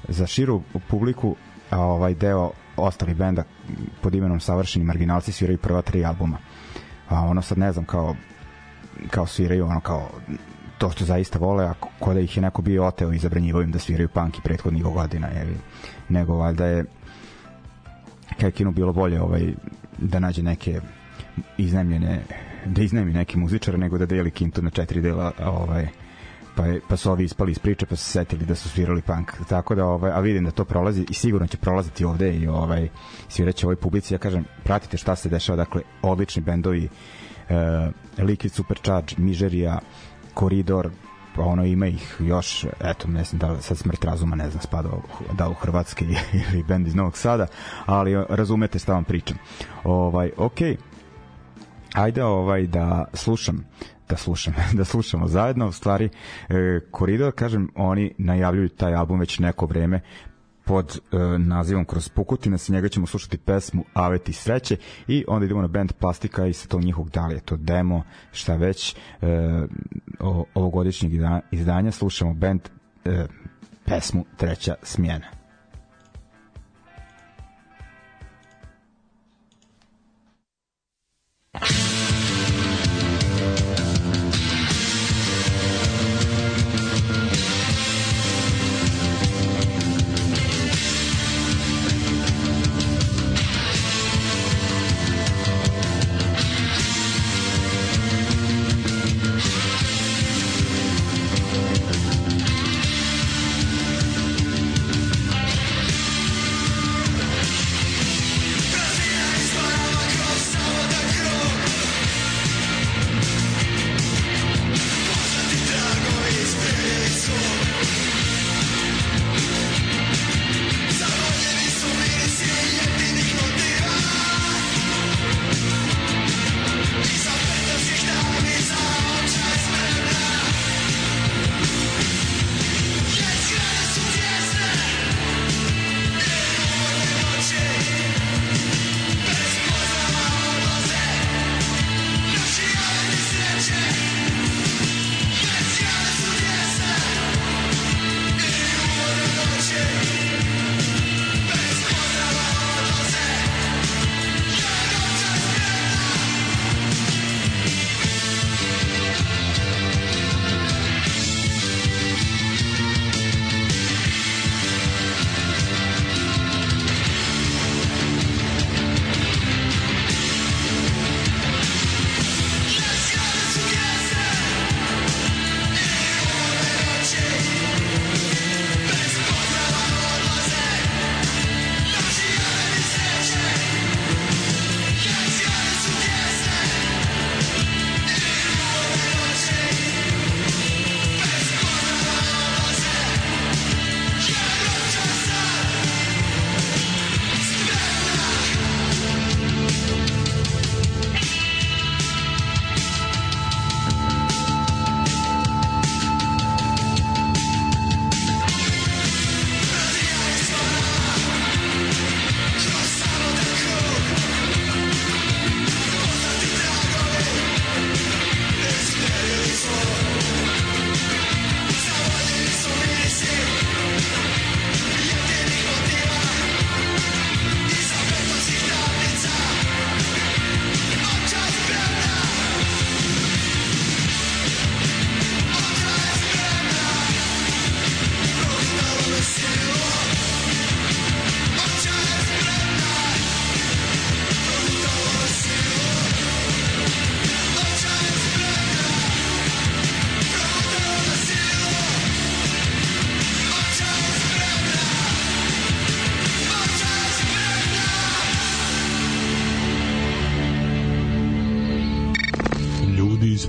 za 0.08 0.26
širu 0.26 0.62
publiku, 0.88 1.36
a 1.70 1.80
ovaj 1.80 2.14
deo 2.14 2.50
ostali 2.76 3.14
benda 3.14 3.44
pod 4.00 4.14
imenom 4.14 4.40
Savršeni 4.40 4.84
marginalci 4.84 5.32
sviraju 5.32 5.58
prva 5.58 5.82
tri 5.82 6.04
albuma. 6.04 6.38
A 7.08 7.20
ono 7.20 7.42
sad 7.42 7.58
ne 7.58 7.72
znam 7.72 7.84
kao 7.84 8.14
kao 9.10 9.26
sviraju 9.26 9.66
ono 9.66 9.80
kao 9.80 10.08
to 10.78 10.90
što 10.90 11.04
zaista 11.04 11.38
vole, 11.38 11.64
a 11.64 11.74
ko 11.98 12.14
da 12.14 12.20
ih 12.20 12.36
je 12.36 12.42
neko 12.42 12.62
bio 12.62 12.84
oteo 12.84 13.12
i 13.12 13.18
zabranjivao 13.18 13.62
im 13.62 13.70
da 13.70 13.78
sviraju 13.78 14.08
punk 14.08 14.38
i 14.38 14.42
prethodnih 14.42 14.82
godina, 14.82 15.26
je, 15.26 15.46
nego 16.08 16.36
valjda 16.36 16.66
je 16.66 16.84
Kekinu 18.36 18.72
bilo 18.72 18.92
bolje 18.92 19.22
ovaj, 19.22 19.54
da 19.98 20.18
nađe 20.18 20.42
neke 20.42 20.80
iznajmljene 21.58 22.22
da 22.66 22.82
iznajmi 22.82 23.12
neki 23.12 23.38
muzičar 23.38 23.78
nego 23.78 23.98
da 23.98 24.06
deli 24.06 24.30
kintu 24.30 24.62
na 24.62 24.70
četiri 24.70 25.00
dela 25.00 25.32
ovaj 25.44 25.88
pa, 26.56 26.66
je, 26.66 26.80
pa 26.88 26.96
su 26.96 27.10
ovi 27.10 27.24
ispali 27.24 27.52
iz 27.52 27.58
priče 27.58 27.86
pa 27.86 27.96
su 27.96 28.04
se 28.04 28.10
setili 28.10 28.46
da 28.46 28.54
su 28.54 28.68
svirali 28.68 29.02
punk. 29.02 29.32
Tako 29.48 29.74
da 29.74 29.84
ovaj, 29.84 30.12
a 30.12 30.20
vidim 30.20 30.44
da 30.44 30.50
to 30.50 30.64
prolazi 30.64 31.06
i 31.10 31.14
sigurno 31.14 31.46
će 31.46 31.56
prolaziti 31.56 32.04
ovde 32.04 32.34
i 32.34 32.46
ovaj 32.46 32.88
sviraće 33.28 33.66
ovoj 33.66 33.76
publici. 33.76 34.14
Ja 34.14 34.18
kažem 34.18 34.44
pratite 34.64 34.96
šta 34.96 35.16
se 35.16 35.28
dešava. 35.28 35.56
Dakle 35.56 35.82
odlični 36.02 36.42
bendovi 36.42 36.84
uh, 36.84 37.54
Liquid 38.18 38.48
Supercharge 38.48 39.14
Mižerija 39.18 39.78
Koridor 40.34 40.90
pa 41.38 41.44
ono 41.44 41.64
ima 41.64 41.86
ih 41.86 42.16
još, 42.20 42.66
eto, 42.80 43.08
ne 43.08 43.24
znam 43.24 43.38
da 43.38 43.62
sad 43.62 43.78
smrt 43.78 44.04
razuma, 44.04 44.36
ne 44.36 44.50
znam, 44.50 44.62
spada 44.62 44.88
da 45.32 45.48
u 45.48 45.54
Hrvatske 45.54 46.04
ili 46.52 46.62
bend 46.62 46.86
iz 46.86 46.94
Novog 46.94 47.16
Sada, 47.16 47.46
ali 47.86 48.24
razumete 48.28 48.78
šta 48.78 48.92
vam 48.92 49.04
pričam. 49.04 49.36
Ovaj, 49.84 50.30
okej, 50.36 50.76
okay. 50.76 50.76
ajde 51.94 52.24
ovaj 52.24 52.66
da 52.66 53.04
slušam 53.12 53.64
da 54.08 54.16
slušam, 54.16 54.54
da 54.78 54.84
slušamo 54.84 55.28
zajedno, 55.28 55.68
u 55.68 55.72
stvari 55.72 56.08
e, 56.48 56.80
Koridor, 56.90 57.32
kažem, 57.32 57.70
oni 57.76 58.14
najavljuju 58.18 58.68
taj 58.68 58.94
album 58.94 59.20
već 59.20 59.38
neko 59.38 59.66
vreme, 59.66 60.00
pod 60.68 61.00
e, 61.12 61.16
nazivom 61.38 61.84
Kroz 61.84 62.08
Pukutina, 62.08 62.58
sa 62.58 62.72
njega 62.72 62.88
ćemo 62.88 63.06
slušati 63.06 63.38
pesmu 63.38 63.84
Aveti 63.94 64.32
sreće 64.32 64.76
i 65.08 65.24
onda 65.28 65.44
idemo 65.44 65.62
na 65.62 65.68
band 65.68 65.92
Plastika 65.92 66.46
i 66.46 66.52
sa 66.52 66.68
tog 66.68 66.84
njihovog 66.84 67.10
da 67.10 67.26
li 67.26 67.34
je 67.34 67.40
to 67.40 67.56
demo, 67.56 68.02
šta 68.32 68.56
već 68.56 68.94
e, 68.94 68.96
ovogodišnjeg 70.54 71.12
izdanja 71.50 71.92
slušamo 71.92 72.34
band 72.34 72.60
e, 73.04 73.26
pesmu 73.84 74.24
Treća 74.36 74.74
smjena. 74.82 75.37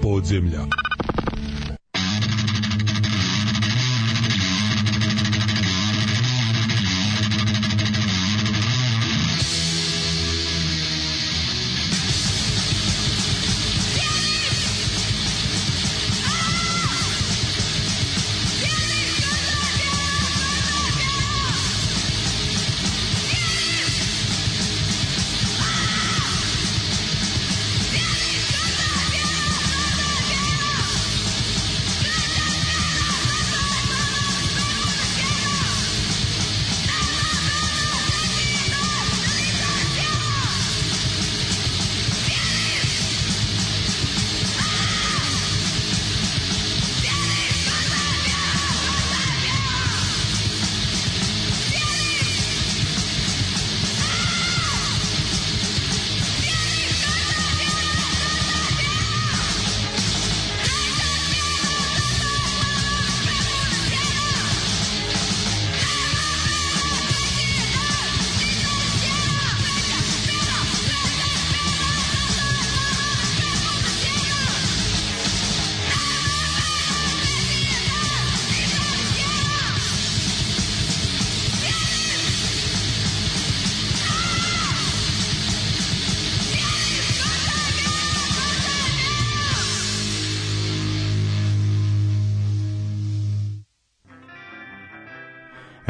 Iz 0.04 0.89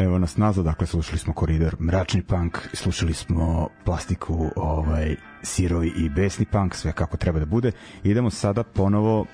podzemlja. 0.00 0.18
nas 0.18 0.36
nazad, 0.36 0.64
dakle 0.64 0.86
slušali 0.86 1.18
smo 1.18 1.32
koridor 1.32 1.76
mračni 1.80 2.22
punk, 2.22 2.58
slušali 2.72 3.14
smo 3.14 3.68
plastiku 3.84 4.46
ovaj 4.56 5.16
sirovi 5.42 5.92
i 5.96 6.08
besni 6.08 6.46
punk, 6.46 6.74
sve 6.74 6.92
kako 6.92 7.16
treba 7.16 7.38
da 7.38 7.46
bude. 7.46 7.72
Idemo 8.04 8.30
sada 8.30 8.62
ponovo 8.62 9.26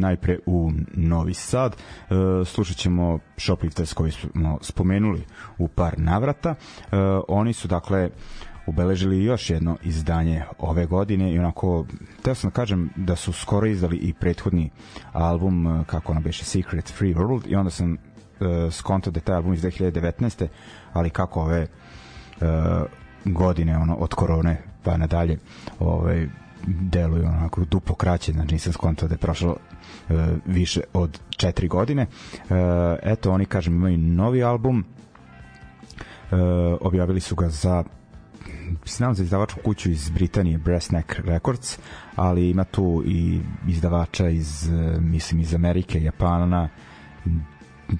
najpre 0.00 0.38
u 0.46 0.70
Novi 0.94 1.34
Sad. 1.34 1.72
E, 1.72 2.14
slušat 2.44 2.76
ćemo 2.76 3.18
Shoplifters 3.36 3.92
koji 3.92 4.12
smo 4.12 4.58
spomenuli 4.60 5.24
u 5.58 5.68
par 5.68 5.94
navrata. 5.96 6.50
E, 6.50 6.56
oni 7.28 7.52
su 7.52 7.68
dakle 7.68 8.10
ubeležili 8.66 9.24
još 9.24 9.50
jedno 9.50 9.76
izdanje 9.82 10.44
ove 10.58 10.86
godine 10.86 11.32
i 11.32 11.38
onako, 11.38 11.86
teo 12.22 12.34
sam 12.34 12.50
da 12.50 12.54
kažem 12.54 12.90
da 12.96 13.16
su 13.16 13.32
skoro 13.32 13.66
izdali 13.66 13.96
i 13.96 14.12
prethodni 14.12 14.70
album, 15.12 15.66
e, 15.66 15.84
kako 15.86 16.12
ono 16.12 16.20
beše, 16.20 16.44
Secret 16.44 16.92
Free 16.92 17.14
World 17.14 17.42
i 17.46 17.54
onda 17.54 17.70
sam 17.70 18.11
skonto 18.70 19.10
da 19.10 19.18
je 19.18 19.24
taj 19.24 19.36
album 19.36 19.54
iz 19.54 19.62
2019. 19.62 20.46
ali 20.92 21.10
kako 21.10 21.40
ove 21.40 21.66
uh, 22.40 22.46
godine 23.24 23.78
ono 23.78 23.94
od 23.94 24.14
korone 24.14 24.62
pa 24.82 24.96
nadalje 24.96 25.38
ovaj 25.78 26.26
deluju 26.66 27.24
onako 27.24 27.64
duplo 27.64 27.94
kraće, 27.94 28.32
znači 28.32 28.54
nisam 28.54 28.72
skonto 28.72 29.08
da 29.08 29.14
je 29.14 29.18
prošlo 29.18 29.56
uh, 30.08 30.16
više 30.46 30.80
od 30.92 31.20
četiri 31.30 31.68
godine. 31.68 32.06
Uh, 32.32 32.56
eto, 33.02 33.32
oni, 33.32 33.44
kažem, 33.44 33.74
imaju 33.74 33.98
novi 33.98 34.42
album, 34.42 34.78
uh, 34.78 36.38
objavili 36.80 37.20
su 37.20 37.34
ga 37.34 37.48
za 37.48 37.84
znam 38.86 39.14
za 39.14 39.22
izdavačku 39.22 39.60
kuću 39.60 39.90
iz 39.90 40.10
Britanije 40.10 40.58
Brassneck 40.58 41.12
Records, 41.24 41.78
ali 42.16 42.50
ima 42.50 42.64
tu 42.64 43.02
i 43.06 43.40
izdavača 43.68 44.28
iz, 44.28 44.70
mislim, 45.00 45.40
iz 45.40 45.54
Amerike, 45.54 46.02
Japana, 46.02 46.68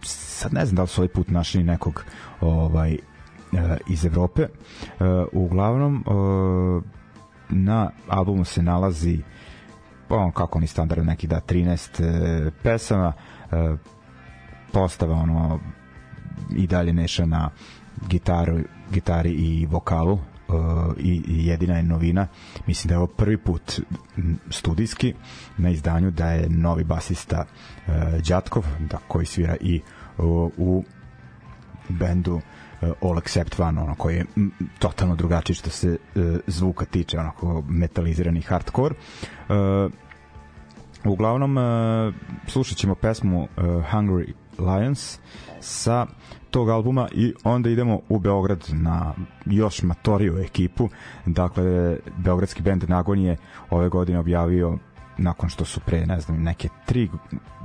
sad 0.02 0.54
ne 0.54 0.66
znam 0.66 0.76
da 0.76 0.82
li 0.82 0.88
su 0.88 1.00
ovaj 1.00 1.08
put 1.08 1.28
našli 1.28 1.62
nekog 1.64 2.04
ovaj 2.40 2.92
eh, 2.92 2.98
iz 3.88 4.04
Evrope. 4.04 4.42
Uh, 4.42 5.06
uglavnom 5.32 6.04
uh, 6.06 6.82
na 7.48 7.90
albumu 8.08 8.44
se 8.44 8.62
nalazi 8.62 9.20
pa 10.08 10.16
on 10.16 10.32
kako 10.32 10.58
oni 10.58 10.66
standard 10.66 11.06
neki 11.06 11.26
da 11.26 11.40
13 11.40 12.46
uh, 12.46 12.52
pesama 12.62 13.12
postava 14.72 15.14
ono 15.14 15.60
i 16.56 16.66
dalje 16.66 16.92
neša 16.92 17.26
na 17.26 17.50
gitaru, 18.08 18.58
gitari 18.92 19.30
i 19.30 19.66
vokalu 19.66 20.18
i, 20.98 21.22
jedina 21.26 21.76
je 21.76 21.82
novina 21.82 22.26
mislim 22.66 22.88
da 22.88 22.94
je 22.94 22.98
ovo 22.98 23.06
prvi 23.06 23.36
put 23.36 23.80
studijski 24.50 25.14
na 25.58 25.70
izdanju 25.70 26.10
da 26.10 26.30
je 26.30 26.48
novi 26.48 26.84
basista 26.84 27.44
uh, 27.86 27.94
Đatkov 28.28 28.66
da, 28.78 28.98
koji 29.08 29.26
svira 29.26 29.56
i 29.60 29.80
u 30.56 30.84
bendu 31.88 32.34
uh, 32.34 32.42
All 33.00 33.18
Except 33.18 33.60
One, 33.60 33.80
ono 33.80 33.94
koji 33.94 34.16
je 34.16 34.24
totalno 34.78 35.16
drugačiji 35.16 35.56
što 35.56 35.70
se 35.70 35.88
uh, 36.14 36.22
zvuka 36.46 36.84
tiče, 36.84 37.18
onako 37.18 37.64
metalizirani 37.68 38.40
hardcore. 38.40 38.94
Uh, 39.48 39.92
uglavnom, 41.04 41.56
uh, 41.56 42.14
slušat 42.46 42.78
ćemo 42.78 42.94
pesmu 42.94 43.42
uh, 43.42 43.48
Hungry 43.64 44.32
Lions 44.58 45.18
sa 45.60 46.06
tog 46.50 46.68
albuma 46.68 47.08
i 47.12 47.34
onda 47.44 47.70
idemo 47.70 48.00
u 48.08 48.18
Beograd 48.18 48.68
na 48.72 49.14
još 49.46 49.82
matoriju 49.82 50.38
ekipu. 50.38 50.88
Dakle, 51.26 51.96
beogradski 52.16 52.62
bend 52.62 52.84
Nagon 52.88 53.18
je 53.18 53.36
ove 53.70 53.88
godine 53.88 54.18
objavio 54.18 54.78
nakon 55.18 55.48
što 55.48 55.64
su 55.64 55.80
pre, 55.80 56.06
ne 56.06 56.20
znam, 56.20 56.42
neke 56.42 56.68
tri 56.86 57.10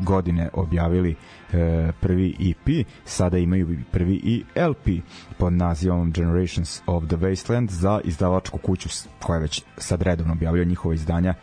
godine 0.04 0.50
objavili 0.54 1.16
e, 1.54 1.92
prvi 2.00 2.36
EP, 2.40 2.88
sada 3.06 3.38
imaju 3.38 3.80
prvi 3.92 4.14
i 4.24 4.44
LP 4.56 5.04
pod 5.38 5.54
nazivom 5.54 6.12
Generations 6.12 6.82
of 6.86 7.04
the 7.08 7.16
Wasteland 7.16 7.70
za 7.70 8.02
izdavačku 8.04 8.58
kuću 8.58 8.90
koja 9.22 9.40
već 9.40 9.64
sad 9.78 10.02
redovno 10.02 10.34
objavio 10.34 10.64
njihova 10.66 10.96
izdanja 10.96 11.34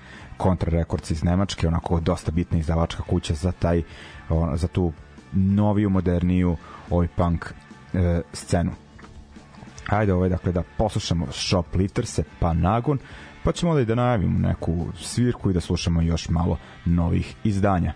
Contra 0.43 0.71
Records 0.71 1.11
iz 1.11 1.25
Nemačke, 1.25 1.69
onako 1.69 2.01
dosta 2.01 2.31
bitna 2.31 2.59
izdavačka 2.59 3.03
kuća 3.03 3.35
za 3.35 3.53
taj 3.53 3.83
on, 4.29 4.57
za 4.57 4.69
tu 4.69 4.93
noviju, 5.33 5.91
moderniju 5.91 6.57
ovaj 6.91 7.09
punk 7.17 7.53
e, 7.93 8.21
scenu. 8.33 8.71
Ajde 9.89 10.13
ovaj 10.15 10.29
dakle 10.29 10.53
da 10.53 10.63
poslušamo 10.77 11.27
Shop 11.33 11.75
Litterse 11.75 12.25
pa 12.41 12.53
Nagon 12.53 12.99
pa 13.45 13.53
ćemo 13.53 13.75
da 13.75 13.81
i 13.81 13.85
da 13.85 13.95
najavimo 13.95 14.39
neku 14.39 14.87
svirku 15.01 15.51
i 15.51 15.53
da 15.53 15.61
slušamo 15.61 16.03
još 16.03 16.29
malo 16.29 16.59
novih 16.85 17.35
izdanja. 17.45 17.93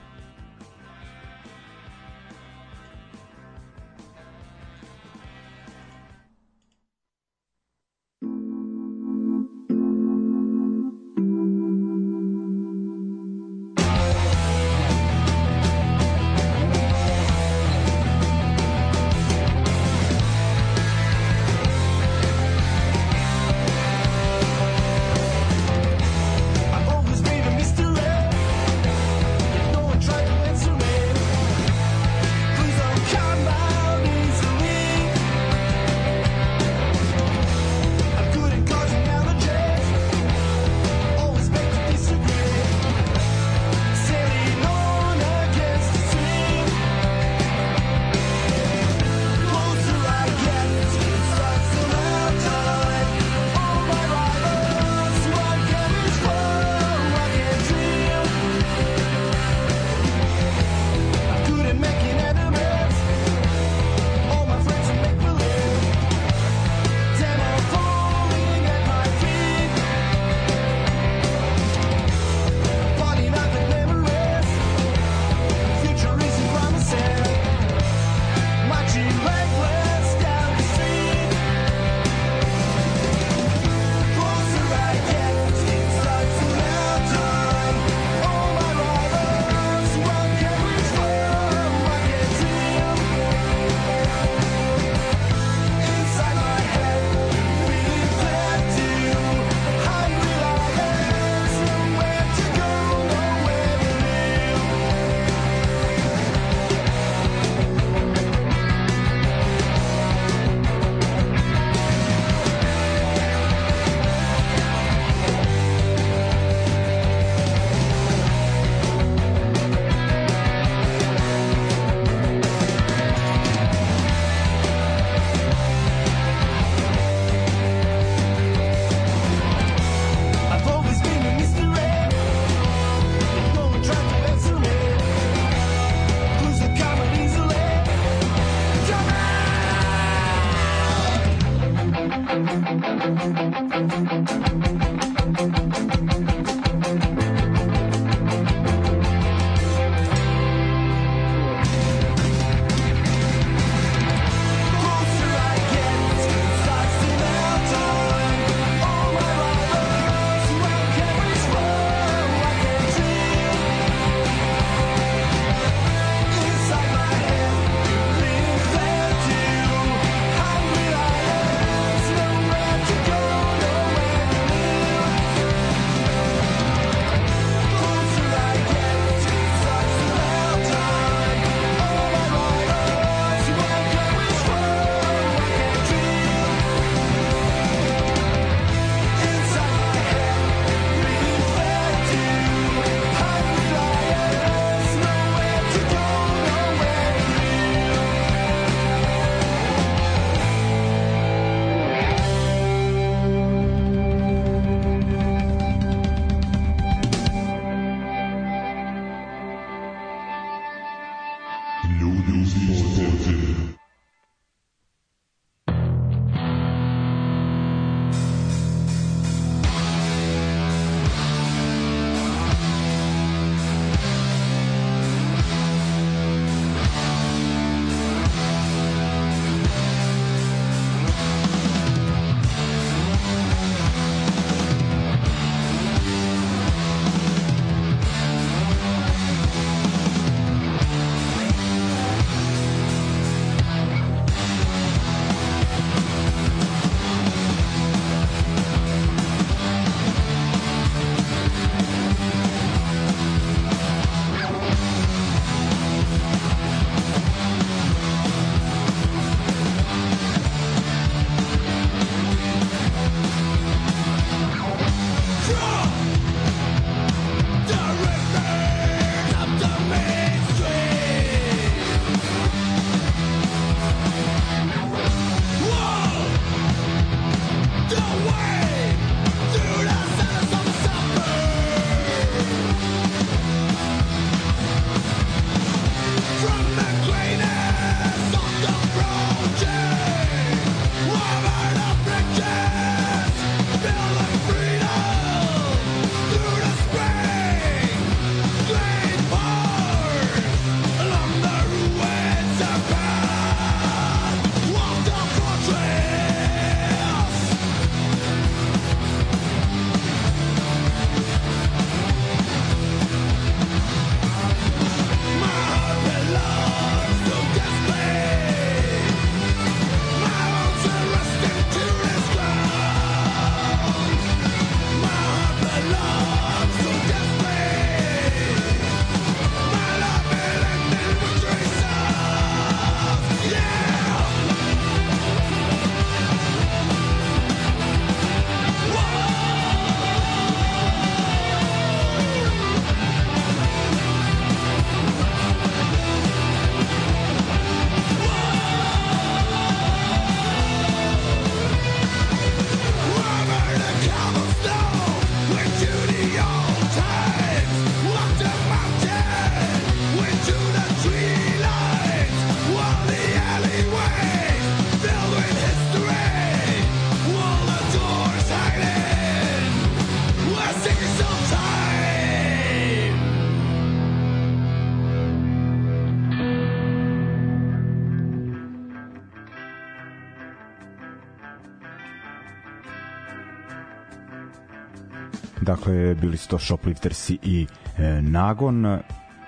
Dakle, 385.89 386.15
bili 386.15 386.37
su 386.37 386.49
to 386.49 386.59
Shopliftersi 386.59 387.39
i 387.43 387.67
e, 387.99 388.23
Nagon, 388.23 388.99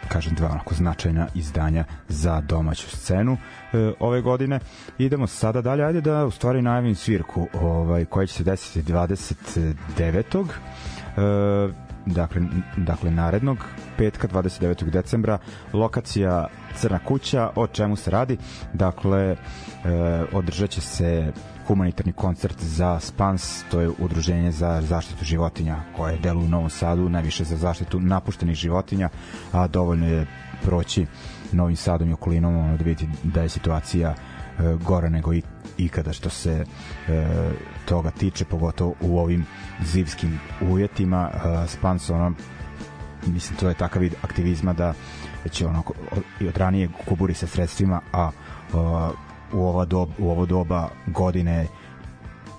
kažem 0.09 0.35
dva 0.35 0.49
onako 0.49 0.75
značajna 0.75 1.27
izdanja 1.35 1.85
za 2.09 2.41
domaću 2.41 2.91
scenu 2.91 3.37
e, 3.73 3.93
ove 4.01 4.21
godine. 4.21 4.61
Idemo 4.99 5.27
sada 5.27 5.63
dalje, 5.63 5.85
ajde 5.85 6.01
da 6.01 6.27
u 6.27 6.31
stvari 6.31 6.63
najavim 6.63 6.95
svirku 6.95 7.49
ovaj, 7.61 8.05
koja 8.05 8.27
će 8.27 8.35
se 8.35 8.45
desiti 8.45 8.93
29. 8.93 10.47
E, 11.17 11.73
dakle, 12.07 12.43
dakle 12.77 13.11
narednog 13.11 13.59
petka 13.99 14.29
29. 14.29 14.91
decembra 14.91 15.39
lokacija 15.73 16.47
Crna 16.77 16.99
kuća, 16.99 17.51
o 17.57 17.67
čemu 17.67 17.97
se 17.97 18.11
radi 18.11 18.37
dakle 18.73 19.21
e, 19.21 19.37
održat 20.33 20.71
će 20.71 20.81
se 20.81 21.33
humanitarni 21.71 22.13
koncert 22.13 22.63
za 22.63 23.01
SPANS, 23.01 23.63
to 23.71 23.81
je 23.81 23.91
udruženje 23.99 24.51
za 24.53 24.83
zaštitu 24.83 25.25
životinja 25.25 25.77
koje 25.97 26.19
deluje 26.19 26.47
u 26.47 26.49
Novom 26.49 26.71
Sadu, 26.71 27.09
najviše 27.09 27.45
za 27.45 27.57
zaštitu 27.57 28.01
napuštenih 28.01 28.57
životinja, 28.57 29.09
a 29.53 29.67
dovoljno 29.67 30.07
je 30.07 30.27
proći 30.63 31.07
Novim 31.53 31.77
Sadom 31.77 32.11
i 32.11 32.13
okolinom, 32.13 32.57
ono 32.57 32.77
da 32.77 32.85
vidite 32.85 33.07
da 33.23 33.43
je 33.43 33.49
situacija 33.49 34.11
e, 34.11 34.15
gora 34.85 35.09
nego 35.09 35.35
i, 35.35 35.43
ikada 35.79 36.13
što 36.13 36.31
se 36.31 36.65
e, 37.09 37.27
toga 37.85 38.11
tiče, 38.11 38.45
pogotovo 38.45 38.95
u 39.01 39.19
ovim 39.19 39.47
zimskim 39.85 40.41
uvjetima. 40.61 41.31
E, 41.35 41.69
SPANS, 41.69 42.11
ono, 42.11 42.33
mislim, 43.27 43.59
to 43.59 43.69
je 43.69 43.75
takav 43.75 44.03
vid 44.03 44.15
aktivizma 44.23 44.73
da 44.73 44.95
će 45.51 45.67
ono, 45.67 45.83
od 46.49 46.57
ranije 46.57 46.89
kuburi 47.09 47.35
sa 47.35 47.47
sredstvima, 47.47 48.01
a 48.13 48.31
u, 49.53 49.67
ova 49.67 49.85
doba, 49.85 50.13
u 50.19 50.31
ovo 50.31 50.47
doba 50.47 50.89
godine 51.07 51.67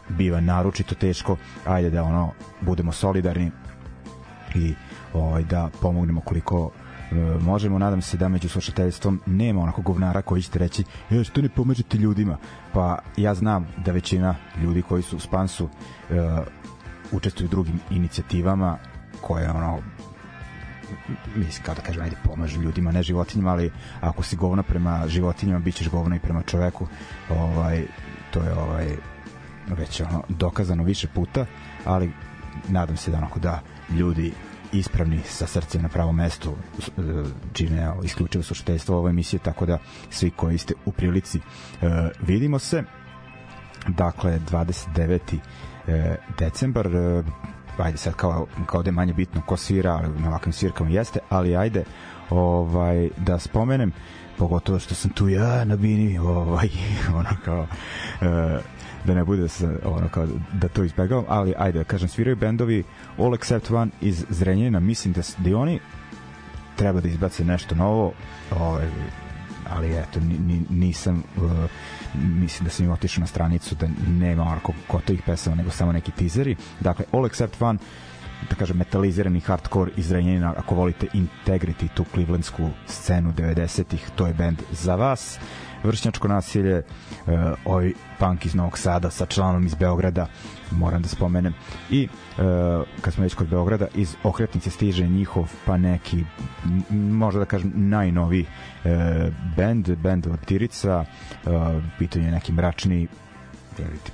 biva 0.09 0.41
naročito 0.41 0.95
teško. 0.95 1.37
Ajde 1.65 1.89
da 1.89 2.03
ono 2.03 2.31
budemo 2.61 2.91
solidarni 2.91 3.51
i 4.55 4.73
ovaj 5.13 5.43
da 5.43 5.69
pomognemo 5.81 6.21
koliko 6.21 6.71
e, 7.11 7.15
možemo, 7.39 7.79
nadam 7.79 8.01
se 8.01 8.17
da 8.17 8.29
među 8.29 8.49
slušateljstvom 8.49 9.21
nema 9.25 9.61
onako 9.61 9.81
govnara 9.81 10.21
koji 10.21 10.41
ćete 10.41 10.59
reći 10.59 10.83
e, 11.11 11.23
što 11.23 11.41
ne 11.41 11.49
pomažete 11.49 11.97
ljudima? 11.97 12.37
Pa 12.73 12.97
ja 13.17 13.33
znam 13.33 13.67
da 13.85 13.91
većina 13.91 14.35
ljudi 14.63 14.81
koji 14.81 15.03
su 15.03 15.17
u 15.17 15.19
Spansu 15.19 15.69
e, 16.09 16.15
učestvuju 17.11 17.47
u 17.47 17.49
drugim 17.49 17.79
inicijativama 17.89 18.77
koje 19.21 19.49
ono 19.49 19.79
mislim 21.35 21.63
kao 21.63 21.75
da 21.75 21.81
kažem 21.81 22.03
ajde 22.03 22.15
pomažu 22.23 22.61
ljudima 22.61 22.91
ne 22.91 23.03
životinjama 23.03 23.51
ali 23.51 23.71
ako 24.01 24.23
si 24.23 24.35
govna 24.35 24.63
prema 24.63 25.07
životinjama 25.07 25.59
bit 25.59 25.75
ćeš 25.75 25.89
govna 25.89 26.15
i 26.15 26.19
prema 26.19 26.43
čoveku 26.43 26.87
ovaj 27.29 27.83
to 28.31 28.43
je 28.43 28.53
ovaj 28.53 28.87
već 29.67 30.01
ono 30.01 30.23
dokazano 30.29 30.83
više 30.83 31.07
puta 31.07 31.45
ali 31.85 32.11
nadam 32.67 32.97
se 32.97 33.11
da 33.11 33.17
onako 33.17 33.39
da 33.39 33.61
ljudi 33.89 34.33
ispravni 34.71 35.19
sa 35.25 35.47
srcem 35.47 35.81
na 35.81 35.89
pravom 35.89 36.15
mestu 36.15 36.55
e, 36.79 37.01
čine 37.53 37.93
isključivo 38.03 38.43
sušteljstvo 38.43 38.97
ove 38.97 39.09
emisije 39.09 39.39
tako 39.39 39.65
da 39.65 39.77
svi 40.09 40.31
koji 40.31 40.57
ste 40.57 40.73
u 40.85 40.91
prilici 40.91 41.37
e, 41.37 41.41
vidimo 42.21 42.59
se 42.59 42.83
dakle 43.87 44.39
29. 44.51 45.19
E, 45.87 46.15
decembar 46.39 46.89
ajde 47.77 47.97
sad 47.97 48.13
kao, 48.13 48.47
kao 48.65 48.83
da 48.83 48.87
je 48.87 48.91
manje 48.91 49.13
bitno 49.13 49.41
ko 49.45 49.57
svira, 49.57 49.91
ali 49.91 50.19
na 50.19 50.27
ovakvim 50.27 50.53
svirkama 50.53 50.89
jeste, 50.89 51.19
ali 51.29 51.55
ajde 51.55 51.83
ovaj, 52.29 53.09
da 53.17 53.39
spomenem, 53.39 53.91
pogotovo 54.37 54.79
što 54.79 54.95
sam 54.95 55.11
tu 55.11 55.29
ja 55.29 55.65
na 55.65 55.75
bini, 55.75 56.17
ovaj, 56.19 56.69
ono 57.19 57.29
kao, 57.45 57.67
e, 58.21 58.59
da 59.05 59.13
ne 59.13 59.23
bude 59.23 59.47
se, 59.47 59.79
ono 59.83 60.09
kao 60.09 60.27
da 60.53 60.67
to 60.67 60.83
izbegavam, 60.83 61.25
ali 61.27 61.53
ajde 61.57 61.77
da 61.77 61.83
kažem, 61.83 62.09
sviraju 62.09 62.35
bendovi 62.35 62.83
All 63.17 63.35
Except 63.35 63.71
One 63.71 63.91
iz 64.01 64.25
Zrenjanina, 64.29 64.79
mislim 64.79 65.13
da, 65.13 65.21
da 65.37 65.57
oni 65.57 65.79
treba 66.75 67.01
da 67.01 67.07
izbace 67.07 67.43
nešto 67.45 67.75
novo, 67.75 68.13
ovaj, 68.59 68.87
ali 69.69 69.97
eto 69.97 70.19
ni, 70.19 70.61
nisam 70.69 71.23
uh, 71.37 71.51
mislim 72.13 72.63
da 72.65 72.69
sam 72.69 72.85
im 72.85 72.91
otišao 72.91 73.21
na 73.21 73.27
stranicu 73.27 73.75
da 73.75 73.87
nema 74.07 74.43
onako 74.43 74.73
gotovih 74.89 75.21
pesama 75.25 75.55
nego 75.55 75.71
samo 75.71 75.91
neki 75.91 76.11
tizeri. 76.11 76.55
Dakle 76.79 77.05
All 77.11 77.25
Except 77.25 77.61
One 77.61 77.79
da 78.49 78.55
kažem 78.55 78.77
metalizirani 78.77 79.39
hardcore 79.39 79.91
iz 79.97 80.11
Renjanina 80.11 80.53
ako 80.57 80.75
volite 80.75 81.07
Integrity 81.13 81.87
tu 81.93 82.05
clevelandsku 82.13 82.69
scenu 82.87 83.33
90-ih 83.33 84.09
to 84.15 84.27
je 84.27 84.33
band 84.33 84.61
za 84.71 84.95
vas. 84.95 85.39
Vršnjačko 85.83 86.27
nasilje 86.27 86.83
ovaj 87.65 87.93
punk 88.19 88.45
iz 88.45 88.55
Novog 88.55 88.77
Sada 88.77 89.09
sa 89.09 89.25
članom 89.25 89.65
iz 89.65 89.75
Beograda 89.75 90.27
moram 90.71 91.01
da 91.01 91.07
spomenem. 91.07 91.53
I 91.89 92.07
uh, 92.07 92.43
kad 93.01 93.13
smo 93.13 93.23
već 93.23 93.33
kod 93.33 93.47
Beograda 93.47 93.87
iz 93.95 94.15
okretnice 94.23 94.69
stiže 94.69 95.07
njihov 95.07 95.51
pa 95.65 95.77
neki 95.77 96.23
možda 96.89 97.39
da 97.39 97.45
kažem 97.45 97.71
najnoviji 97.75 98.45
uh, 98.45 98.91
band 99.57 99.89
band 99.97 100.27
Tirica 100.45 101.05
uh, 101.45 101.51
pitanje 101.99 102.31
neki 102.31 102.51
mračni 102.51 103.07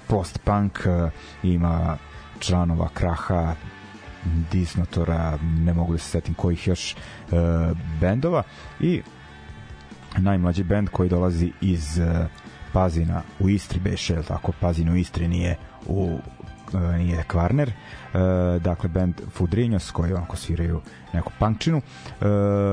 post-punk 0.07 0.79
uh, 0.85 1.11
ima 1.43 1.97
članova 2.39 2.89
Kraha 2.93 3.55
Disnotora, 4.51 5.37
ne 5.41 5.73
mogu 5.73 5.93
da 5.93 5.99
se 5.99 6.09
setim 6.09 6.33
kojih 6.33 6.67
još 6.67 6.95
uh, 6.95 7.37
bendova. 8.01 8.43
I 8.79 9.01
najmlađi 10.17 10.63
bend 10.63 10.89
koji 10.89 11.09
dolazi 11.09 11.51
iz 11.61 11.97
uh, 11.97 12.25
Pazina 12.73 13.21
u 13.39 13.49
Istri 13.49 13.79
beše, 13.79 14.23
tako? 14.27 14.51
Pazin 14.59 14.89
u 14.89 14.95
Istri 14.95 15.27
nije 15.27 15.55
u 15.85 16.19
nije 16.74 17.24
Kvarner. 17.24 17.72
Uh, 18.13 18.61
dakle 18.61 18.89
band 18.89 19.22
Fudrinjos 19.32 19.91
koji 19.91 20.13
onako 20.13 20.36
sviraju 20.36 20.82
neku 21.13 21.32
punkčinu. 21.39 21.78
Uh, 21.78 22.26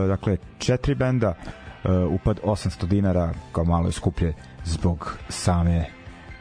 dakle 0.08 0.36
četiri 0.58 0.94
benda 0.94 1.34
uh, 1.84 2.12
upad 2.12 2.40
800 2.44 2.86
dinara 2.86 3.32
kao 3.52 3.64
malo 3.64 3.86
je 3.86 3.92
skuplje 3.92 4.34
zbog 4.64 5.18
same 5.28 5.84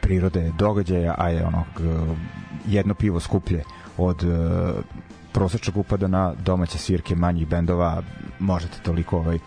prirode 0.00 0.52
događaja 0.58 1.14
a 1.18 1.28
je 1.28 1.46
ono 1.46 1.64
jedno 2.66 2.94
pivo 2.94 3.20
skuplje 3.20 3.62
od 3.96 4.24
prosečnog 5.34 5.76
upada 5.76 6.06
na 6.06 6.34
domaće 6.34 6.78
svirke 6.78 7.14
manjih 7.16 7.48
bendova. 7.48 8.02
Možete 8.38 8.78
toliko 8.82 9.18
ovaj 9.18 9.38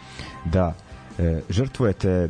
da 0.46 0.74
e, 1.20 1.42
žrtvujete. 1.50 2.30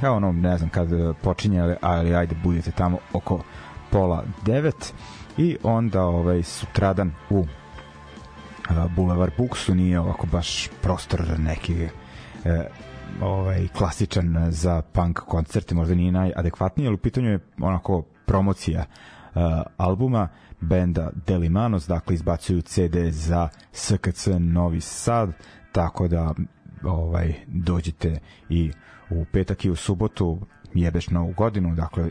Kao 0.00 0.16
ono 0.16 0.32
ne 0.32 0.58
znam 0.58 0.70
kad 0.70 0.88
počinje 1.22 1.76
ali 1.80 2.14
ajde 2.14 2.34
budete 2.44 2.70
tamo 2.70 2.98
oko 3.12 3.42
pola 3.90 4.24
devet 4.46 4.94
i 5.38 5.56
onda 5.62 6.02
ovaj 6.02 6.42
sutradan 6.42 7.12
u 7.30 7.46
a, 8.68 8.88
Boulevard 8.96 9.32
Buksu 9.38 9.74
nije 9.74 10.00
ovako 10.00 10.26
baš 10.26 10.68
prostor 10.82 11.24
neki 11.38 11.88
e, 12.44 12.68
ovaj 13.20 13.68
klasičan 13.68 14.46
za 14.50 14.82
punk 14.82 15.18
koncerte 15.18 15.74
možda 15.74 15.94
nije 15.94 16.12
najadekvatniji 16.12 16.86
ali 16.86 16.94
u 16.94 16.98
pitanju 16.98 17.30
je 17.30 17.38
onako 17.60 18.02
promocija 18.26 18.84
uh, 19.34 19.42
albuma 19.76 20.28
benda 20.60 21.10
Delimanos, 21.26 21.86
dakle 21.86 22.14
izbacuju 22.14 22.62
CD 22.62 22.96
za 23.10 23.48
SKC 23.72 24.28
Novi 24.38 24.80
Sad, 24.80 25.32
tako 25.72 26.08
da 26.08 26.34
ovaj 26.84 27.34
dođite 27.46 28.18
i 28.48 28.72
u 29.10 29.24
petak 29.32 29.64
i 29.64 29.70
u 29.70 29.76
subotu 29.76 30.38
jebeš 30.74 31.10
novu 31.10 31.32
godinu, 31.36 31.74
dakle 31.74 32.10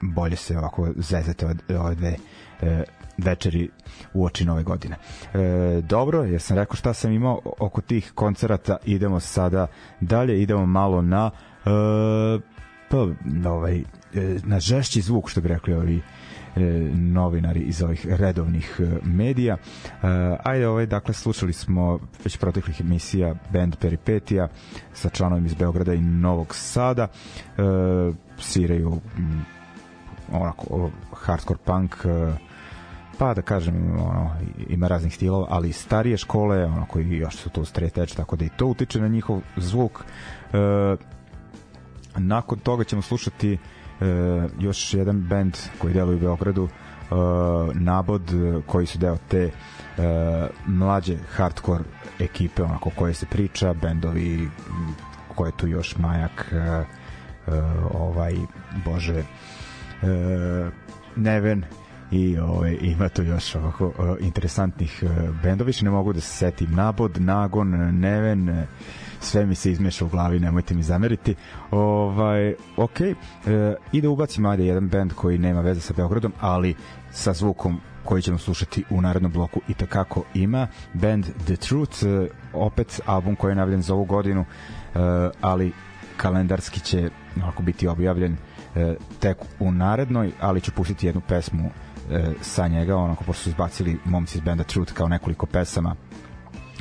bolje 0.00 0.36
se 0.36 0.58
ovako 0.58 0.88
zezete 0.96 1.46
ove, 1.46 1.78
ove 1.78 1.94
dve 1.94 2.16
e, 2.62 2.84
večeri 3.18 3.70
u 4.14 4.24
oči 4.24 4.44
nove 4.44 4.62
godine. 4.62 4.96
E, 5.34 5.80
dobro, 5.82 6.24
ja 6.24 6.38
sam 6.38 6.56
rekao 6.56 6.76
šta 6.76 6.94
sam 6.94 7.12
imao 7.12 7.40
oko 7.44 7.80
tih 7.80 8.12
koncerata, 8.14 8.76
idemo 8.84 9.20
sada 9.20 9.66
dalje, 10.00 10.42
idemo 10.42 10.66
malo 10.66 11.02
na 11.02 11.30
e, 11.64 11.70
pa, 12.90 13.06
ovaj, 13.50 13.78
e, 13.78 13.84
na 14.44 14.60
žešći 14.60 15.00
zvuk, 15.00 15.30
što 15.30 15.40
bi 15.40 15.48
rekli 15.48 15.74
ovi 15.74 16.00
e, 16.56 16.60
novinari 16.94 17.60
iz 17.60 17.82
ovih 17.82 18.06
redovnih 18.06 18.80
e, 18.80 19.06
medija. 19.06 19.56
E, 19.56 20.06
ajde, 20.44 20.68
ovaj, 20.68 20.86
dakle, 20.86 21.14
slušali 21.14 21.52
smo 21.52 21.98
već 22.24 22.36
proteklih 22.36 22.80
emisija 22.80 23.34
band 23.52 23.76
Peripetija 23.76 24.48
sa 24.92 25.08
članovima 25.08 25.46
iz 25.46 25.54
Beograda 25.54 25.94
i 25.94 26.00
Novog 26.00 26.54
Sada. 26.54 27.02
E, 27.02 27.62
sviraju 28.38 29.00
m, 29.18 29.44
onako 30.32 30.90
hardcore 31.12 31.58
punk 31.64 31.94
e, 32.04 32.32
pa 33.18 33.34
da 33.34 33.42
kažem 33.42 34.00
ono, 34.00 34.30
ima 34.68 34.88
raznih 34.88 35.14
stilova 35.14 35.46
ali 35.50 35.72
starije 35.72 36.16
škole 36.16 36.64
ono 36.64 36.86
koji 36.86 37.08
još 37.08 37.36
su 37.36 37.50
to 37.50 37.64
straight 37.64 37.98
edge 37.98 38.14
tako 38.14 38.36
da 38.36 38.44
i 38.44 38.48
to 38.48 38.66
utiče 38.66 39.00
na 39.00 39.08
njihov 39.08 39.40
zvuk. 39.56 40.04
E, 40.52 40.96
nakon 42.16 42.58
toga 42.58 42.84
ćemo 42.84 43.02
slušati 43.02 43.52
e, 43.52 43.58
još 44.58 44.94
jedan 44.94 45.20
band 45.20 45.56
koji 45.78 45.94
deluje 45.94 46.16
u 46.16 46.20
Beogradu 46.20 46.68
e, 46.68 47.14
Nabod 47.74 48.22
koji 48.66 48.86
su 48.86 48.98
deo 48.98 49.16
te 49.28 49.42
e, 49.44 49.50
mlađe 50.66 51.16
hardcore 51.30 51.84
ekipe 52.20 52.62
onako 52.62 52.90
koje 52.90 53.14
se 53.14 53.26
priča 53.26 53.74
bendovi 53.74 54.48
koje 55.34 55.48
je 55.48 55.56
tu 55.56 55.66
još 55.66 55.96
Majak 55.98 56.52
e, 56.52 56.56
e, 56.56 56.84
ovaj 57.94 58.34
bože 58.84 59.18
e, 59.18 59.24
Neven 61.16 61.64
i 62.10 62.38
ovaj, 62.38 62.78
ima 62.80 63.08
tu 63.08 63.22
još 63.22 63.54
ovako 63.54 64.16
interesantnih 64.20 65.02
uh, 65.02 65.10
bendova, 65.42 65.70
ne 65.82 65.90
mogu 65.90 66.12
da 66.12 66.20
se 66.20 66.36
setim. 66.36 66.74
Nabod, 66.74 67.20
Nagon, 67.20 67.68
Neven, 68.00 68.48
uh, 68.48 68.56
sve 69.20 69.46
mi 69.46 69.54
se 69.54 69.72
izmeša 69.72 70.04
u 70.04 70.08
glavi, 70.08 70.40
nemojte 70.40 70.74
mi 70.74 70.82
zameriti. 70.82 71.34
Ovaj, 71.70 72.54
ok, 72.76 73.00
e, 73.00 73.14
i 73.92 74.00
da 74.00 74.10
ubacim 74.10 74.46
ajde 74.46 74.66
jedan 74.66 74.88
band 74.88 75.12
koji 75.12 75.38
nema 75.38 75.60
veze 75.60 75.80
sa 75.80 75.94
Beogradom, 75.96 76.32
ali 76.40 76.74
sa 77.10 77.32
zvukom 77.32 77.80
koji 78.04 78.22
ćemo 78.22 78.38
slušati 78.38 78.84
u 78.90 79.00
narednom 79.00 79.32
bloku 79.32 79.60
i 79.68 79.74
takako 79.74 80.24
ima. 80.34 80.66
Band 80.94 81.26
The 81.44 81.56
Truth, 81.56 82.04
e, 82.04 82.28
opet 82.52 83.00
album 83.06 83.36
koji 83.36 83.50
je 83.50 83.56
navljen 83.56 83.82
za 83.82 83.94
ovu 83.94 84.04
godinu, 84.04 84.40
e, 84.40 84.98
ali 85.40 85.72
kalendarski 86.16 86.80
će 86.80 87.10
onako 87.36 87.62
biti 87.62 87.88
objavljen 87.88 88.32
e, 88.32 88.36
tek 89.20 89.38
u 89.60 89.72
narednoj, 89.72 90.32
ali 90.40 90.60
ću 90.60 90.72
pustiti 90.72 91.06
jednu 91.06 91.20
pesmu 91.28 91.70
e, 92.10 92.32
sa 92.40 92.68
njega, 92.68 92.96
onako 92.96 93.24
pošto 93.24 93.42
su 93.42 93.48
izbacili 93.48 93.98
momci 94.04 94.38
iz 94.38 94.44
benda 94.44 94.64
Truth 94.64 94.92
kao 94.92 95.08
nekoliko 95.08 95.46
pesama 95.46 95.96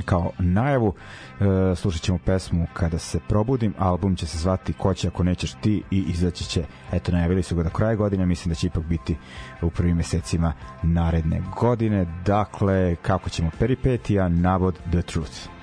kao 0.06 0.32
najavu. 0.40 0.94
E, 1.40 1.76
slušat 1.76 2.02
ćemo 2.02 2.18
pesmu 2.26 2.68
Kada 2.74 2.98
se 2.98 3.20
probudim, 3.28 3.74
album 3.78 4.16
će 4.16 4.26
se 4.26 4.38
zvati 4.38 4.74
Ko 4.74 4.94
će 4.94 5.08
ako 5.08 5.24
nećeš 5.24 5.54
ti 5.54 5.84
i 5.92 6.06
izaći 6.08 6.44
će, 6.44 6.64
eto 6.92 7.12
najavili 7.12 7.44
su 7.44 7.56
ga 7.56 7.64
do 7.64 7.70
kraja 7.70 7.96
godine, 7.96 8.26
mislim 8.26 8.50
da 8.50 8.56
će 8.56 8.68
ipak 8.68 8.84
biti 8.84 9.18
u 9.62 9.70
prvim 9.70 9.98
mesecima 9.98 10.54
naredne 10.84 11.42
godine, 11.60 12.06
dakle 12.26 12.96
kako 12.96 13.30
ćemo? 13.30 13.50
Peripetija, 13.60 14.30
navod 14.30 14.80
The 14.92 15.02
Truth. 15.02 15.59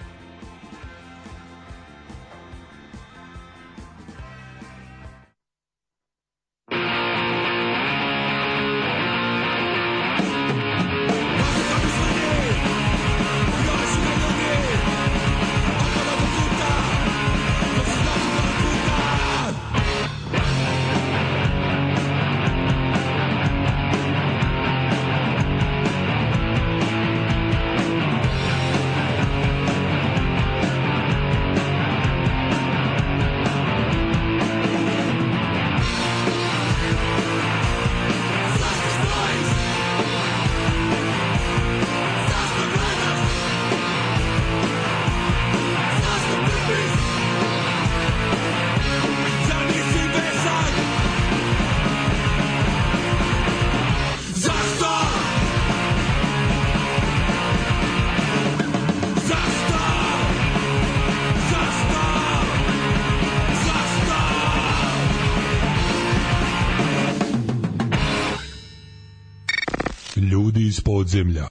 Podzemlja. 71.16 71.48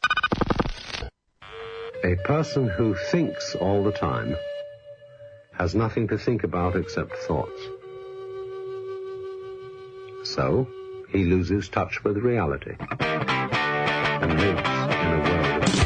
A 2.04 2.16
person 2.24 2.68
who 2.68 2.96
thinks 3.12 3.56
all 3.56 3.84
the 3.84 3.92
time 3.92 4.36
has 5.54 5.74
nothing 5.74 6.08
to 6.10 6.18
think 6.18 6.44
about 6.44 6.76
except 6.76 7.16
thoughts. 7.28 7.62
So, 10.24 10.68
he 11.10 11.24
loses 11.24 11.70
touch 11.70 12.04
with 12.04 12.18
reality 12.18 12.76
and 13.00 14.40
lives 14.40 14.70
in 14.70 15.12
a 15.14 15.30
world 15.30 15.85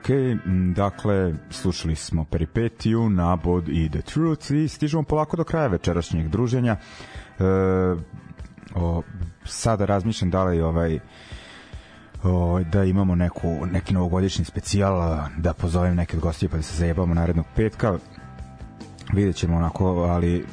Ok, 0.00 0.08
dakle, 0.74 1.34
slušali 1.50 1.96
smo 1.96 2.24
Peripetiju, 2.24 3.10
Nabod 3.10 3.68
i 3.68 3.88
The 3.90 4.02
Truth 4.02 4.50
i 4.50 4.68
stižemo 4.68 5.02
polako 5.02 5.36
do 5.36 5.44
kraja 5.44 5.66
večerašnjeg 5.66 6.28
druženja. 6.28 6.76
E, 7.38 7.44
o, 8.74 9.02
sada 9.44 9.84
razmišljam 9.84 10.30
da 10.30 10.44
li 10.44 10.60
ovaj 10.60 10.98
o, 12.24 12.60
da 12.72 12.84
imamo 12.84 13.14
neku, 13.14 13.66
neki 13.72 13.94
novogodišnji 13.94 14.44
specijal, 14.44 15.18
da 15.38 15.52
pozovem 15.52 15.96
neke 15.96 16.16
od 16.16 16.22
gostija 16.22 16.48
pa 16.48 16.56
da 16.56 16.62
se 16.62 16.76
zajebamo 16.76 17.14
narednog 17.14 17.46
petka. 17.56 17.98
Vidjet 19.12 19.36
ćemo 19.36 19.56
onako, 19.56 19.86
ali 19.86 20.46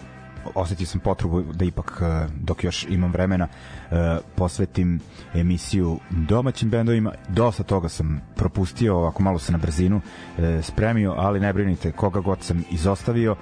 osetio 0.55 0.87
sam 0.87 0.99
potrebu 0.99 1.41
da 1.41 1.65
ipak 1.65 2.01
e, 2.01 2.27
dok 2.39 2.63
još 2.63 2.85
imam 2.89 3.11
vremena 3.11 3.47
e, 3.47 4.17
posvetim 4.35 4.99
emisiju 5.33 5.99
domaćim 6.09 6.69
bendovima. 6.69 7.13
Dosta 7.29 7.63
toga 7.63 7.89
sam 7.89 8.21
propustio 8.35 8.97
ovako 8.97 9.23
malo 9.23 9.39
se 9.39 9.51
na 9.51 9.57
brzinu 9.57 10.01
e, 10.37 10.61
spremio 10.61 11.13
ali 11.17 11.39
ne 11.39 11.53
brinite 11.53 11.91
koga 11.91 12.19
god 12.19 12.41
sam 12.41 12.63
izostavio 12.71 13.35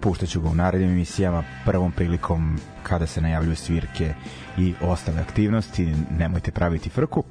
puštaću 0.00 0.40
ga 0.40 0.48
u 0.48 0.54
narednim 0.54 0.90
emisijama 0.90 1.44
prvom 1.64 1.92
prilikom 1.92 2.58
kada 2.82 3.06
se 3.06 3.20
najavljuju 3.20 3.56
svirke 3.56 4.14
i 4.58 4.74
ostale 4.82 5.20
aktivnosti 5.20 5.94
nemojte 6.18 6.50
praviti 6.50 6.90
frku. 6.90 7.24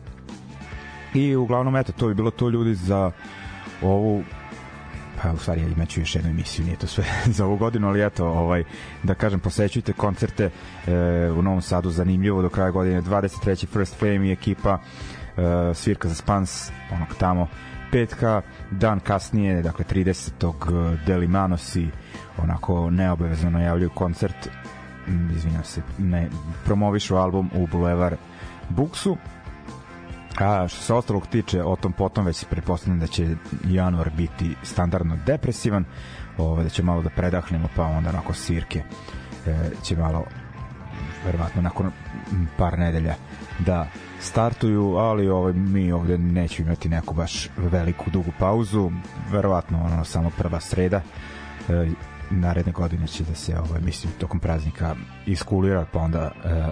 I 1.13 1.35
uglavnom 1.35 1.75
eto 1.75 1.91
to 1.91 2.07
bi 2.07 2.13
bilo 2.13 2.31
to 2.31 2.49
ljudi 2.49 2.75
za 2.75 3.11
ovu 3.81 4.23
pa 5.23 5.31
u 5.31 5.37
stvari 5.37 5.61
ja 5.61 5.67
imaću 5.67 5.99
još 5.99 6.15
jednu 6.15 6.29
emisiju, 6.29 6.65
nije 6.65 6.77
to 6.77 6.87
sve 6.87 7.03
za 7.37 7.45
ovu 7.45 7.57
godinu, 7.57 7.87
ali 7.87 8.05
eto, 8.05 8.27
ovaj, 8.27 8.63
da 9.03 9.13
kažem, 9.13 9.39
posećujte 9.39 9.93
koncerte 9.93 10.43
e, 10.45 10.51
u 11.31 11.41
Novom 11.41 11.61
Sadu, 11.61 11.89
zanimljivo 11.89 12.41
do 12.41 12.49
kraja 12.49 12.71
godine, 12.71 13.01
23. 13.01 13.67
First 13.67 13.99
Flame 13.99 14.27
i 14.27 14.31
ekipa 14.31 14.79
e, 15.37 15.73
svirka 15.73 16.07
za 16.07 16.15
Spans, 16.15 16.71
onog 16.91 17.07
tamo, 17.19 17.47
petka, 17.91 18.41
dan 18.71 18.99
kasnije, 18.99 19.61
dakle 19.61 19.85
30. 19.91 20.97
Delimanosi 21.05 21.87
onako 22.37 22.89
neobavezno 22.89 23.49
najavljuju 23.49 23.89
koncert 23.89 24.49
izvinjam 25.35 25.63
se, 25.63 25.81
ne, 25.97 26.29
promovišu 26.65 27.15
album 27.15 27.49
u 27.55 27.67
Boulevard 27.67 28.17
Buksu 28.69 29.17
A 30.39 30.67
što 30.67 30.81
se 30.81 30.93
ostalog 30.93 31.27
tiče, 31.27 31.63
o 31.63 31.75
tom 31.75 31.93
potom 31.93 32.25
već 32.25 32.45
pretpostavljam 32.45 32.99
da 32.99 33.07
će 33.07 33.27
januar 33.69 34.09
biti 34.17 34.55
standardno 34.63 35.17
depresivan, 35.25 35.85
ovaj, 36.37 36.63
da 36.63 36.69
će 36.69 36.83
malo 36.83 37.01
da 37.01 37.09
predahnemo, 37.09 37.67
pa 37.75 37.83
onda 37.83 38.09
onako 38.09 38.33
sirke 38.33 38.83
e, 39.45 39.69
će 39.83 39.95
malo 39.95 40.23
verovatno 41.25 41.61
nakon 41.61 41.91
par 42.57 42.79
nedelja 42.79 43.15
da 43.59 43.87
startuju, 44.19 44.95
ali 44.95 45.29
ovaj, 45.29 45.53
mi 45.53 45.91
ovde 45.91 46.17
nećemo 46.17 46.67
imati 46.67 46.89
neku 46.89 47.13
baš 47.13 47.49
veliku 47.57 48.09
dugu 48.09 48.31
pauzu, 48.39 48.91
verovatno 49.31 49.83
ono 49.83 50.05
samo 50.05 50.29
prva 50.37 50.59
sreda 50.59 51.01
e, 51.69 51.89
naredne 52.29 52.71
godine 52.71 53.07
će 53.07 53.23
da 53.23 53.35
se 53.35 53.59
ovaj, 53.59 53.81
mislim 53.81 54.13
tokom 54.19 54.39
praznika 54.39 54.95
iskulira 55.25 55.85
pa 55.91 55.99
onda 55.99 56.31
e, 56.43 56.71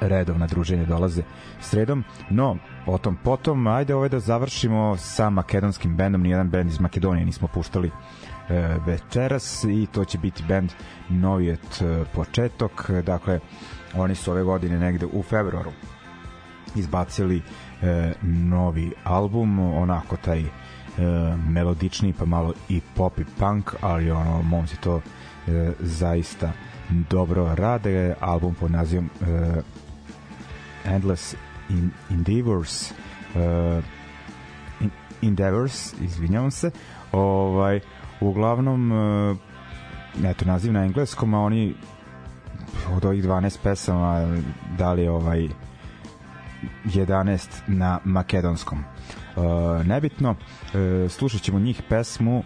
redovna 0.00 0.46
druženja 0.46 0.84
dolaze 0.84 1.22
sredom, 1.60 2.04
no 2.30 2.56
o 2.86 2.98
tom 2.98 3.16
potom, 3.24 3.66
ajde 3.66 3.94
ovaj 3.94 4.08
da 4.08 4.20
završimo 4.20 4.96
sa 4.96 5.30
makedonskim 5.30 5.96
bendom, 5.96 6.22
nijedan 6.22 6.50
bend 6.50 6.70
iz 6.70 6.80
Makedonije 6.80 7.26
nismo 7.26 7.48
puštali 7.48 7.90
večeras 8.86 9.64
i 9.64 9.86
to 9.92 10.04
će 10.04 10.18
biti 10.18 10.42
band 10.48 10.72
Novijet 11.08 11.82
početok. 12.14 12.90
Dakle 12.90 13.40
oni 13.94 14.14
su 14.14 14.30
ove 14.30 14.42
godine 14.42 14.78
negde 14.78 15.06
u 15.06 15.22
februaru 15.22 15.70
izbacili 16.74 17.42
novi 18.22 18.92
album 19.04 19.58
onako 19.58 20.16
taj 20.16 20.40
e, 20.40 20.46
melodični 21.48 22.12
pa 22.12 22.24
malo 22.24 22.52
i 22.68 22.80
pop 22.94 23.18
i 23.18 23.24
punk 23.38 23.74
ali 23.80 24.10
ono 24.10 24.42
momci 24.42 24.76
to 24.76 25.00
e, 25.46 25.72
zaista 25.80 26.52
dobro 27.10 27.54
rade. 27.54 28.14
Album 28.20 28.54
pod 28.54 28.70
nazivom 28.70 29.06
e, 29.06 29.60
Endless 30.84 31.36
in, 31.68 31.90
Endeavors 32.10 32.90
uh, 33.34 33.84
in, 34.80 34.90
Endeavors 35.22 35.94
izvinjavam 36.00 36.50
se 36.50 36.70
ovaj 37.12 37.80
uglavnom 38.20 38.92
uh, 38.92 39.36
eto 40.24 40.44
naziv 40.44 40.72
na 40.72 40.84
engleskom 40.84 41.34
a 41.34 41.40
oni 41.40 41.74
od 42.92 43.04
ovih 43.04 43.24
12 43.24 43.58
pesama 43.62 44.38
dali 44.78 45.08
ovaj 45.08 45.48
11 46.84 47.48
na 47.66 47.98
makedonskom. 48.04 48.78
Uh, 49.36 49.44
nebitno 49.86 50.30
uh, 50.30 51.10
slušat 51.10 51.40
ćemo 51.40 51.58
njih 51.58 51.82
pesmu 51.88 52.42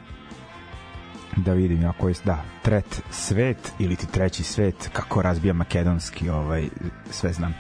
da 1.37 1.53
vidim 1.53 1.83
ja 1.83 1.93
koji 1.93 2.15
da 2.25 2.43
tret 2.63 3.03
svet 3.11 3.73
ili 3.79 3.97
ti 3.97 4.07
treći 4.07 4.43
svet 4.43 4.91
kako 4.93 5.23
razbija 5.23 5.55
makedonski 5.55 6.31
ovaj 6.31 6.69
sve 7.11 7.33
znam 7.33 7.55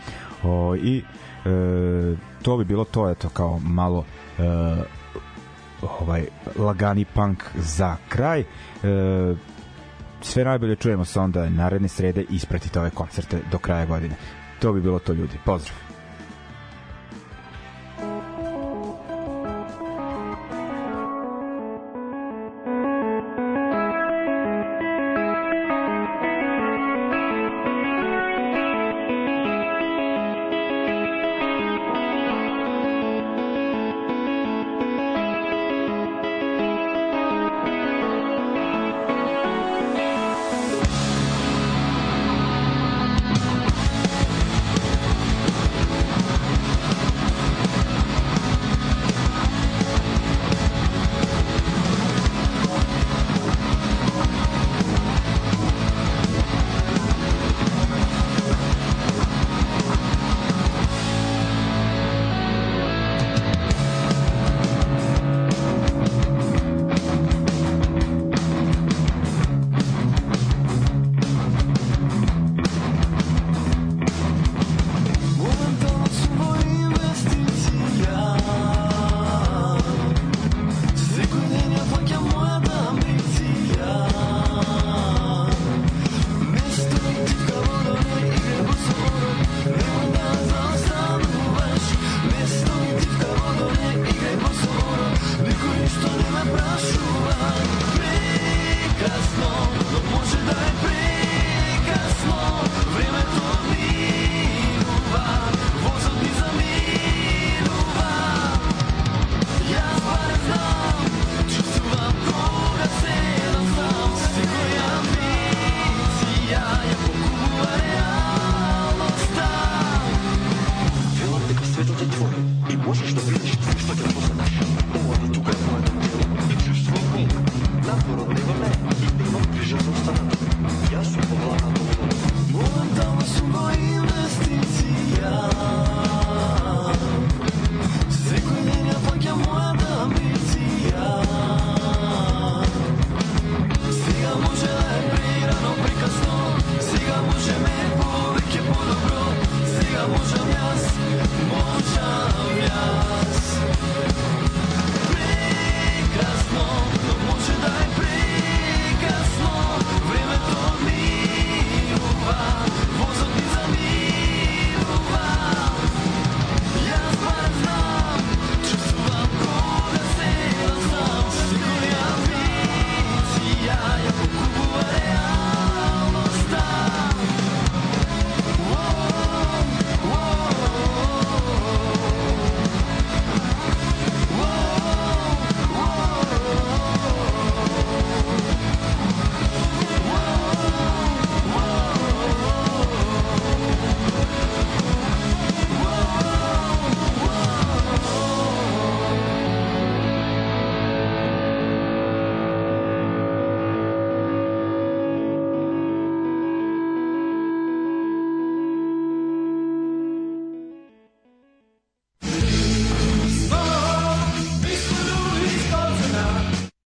o, 0.45 0.77
i 0.77 0.99
e, 0.99 1.05
to 2.43 2.57
bi 2.57 2.65
bilo 2.65 2.85
to 2.85 3.11
eto 3.11 3.29
kao 3.29 3.59
malo 3.59 4.05
e, 4.39 4.43
ovaj 5.83 6.27
lagani 6.57 7.05
punk 7.05 7.45
za 7.55 7.97
kraj. 8.09 8.41
E, 8.41 8.47
sve 10.21 10.45
najbolje 10.45 10.77
čujemo 10.77 11.05
se 11.05 11.21
onda 11.21 11.49
naredne 11.49 11.89
srede 11.89 12.25
ispratite 12.31 12.81
ove 12.81 12.91
koncerte 12.91 13.39
do 13.51 13.59
kraja 13.59 13.87
godine. 13.87 14.15
To 14.61 14.73
bi 14.73 14.81
bilo 14.81 14.99
to 14.99 15.13
ljudi. 15.13 15.39
Pozdrav 15.45 15.77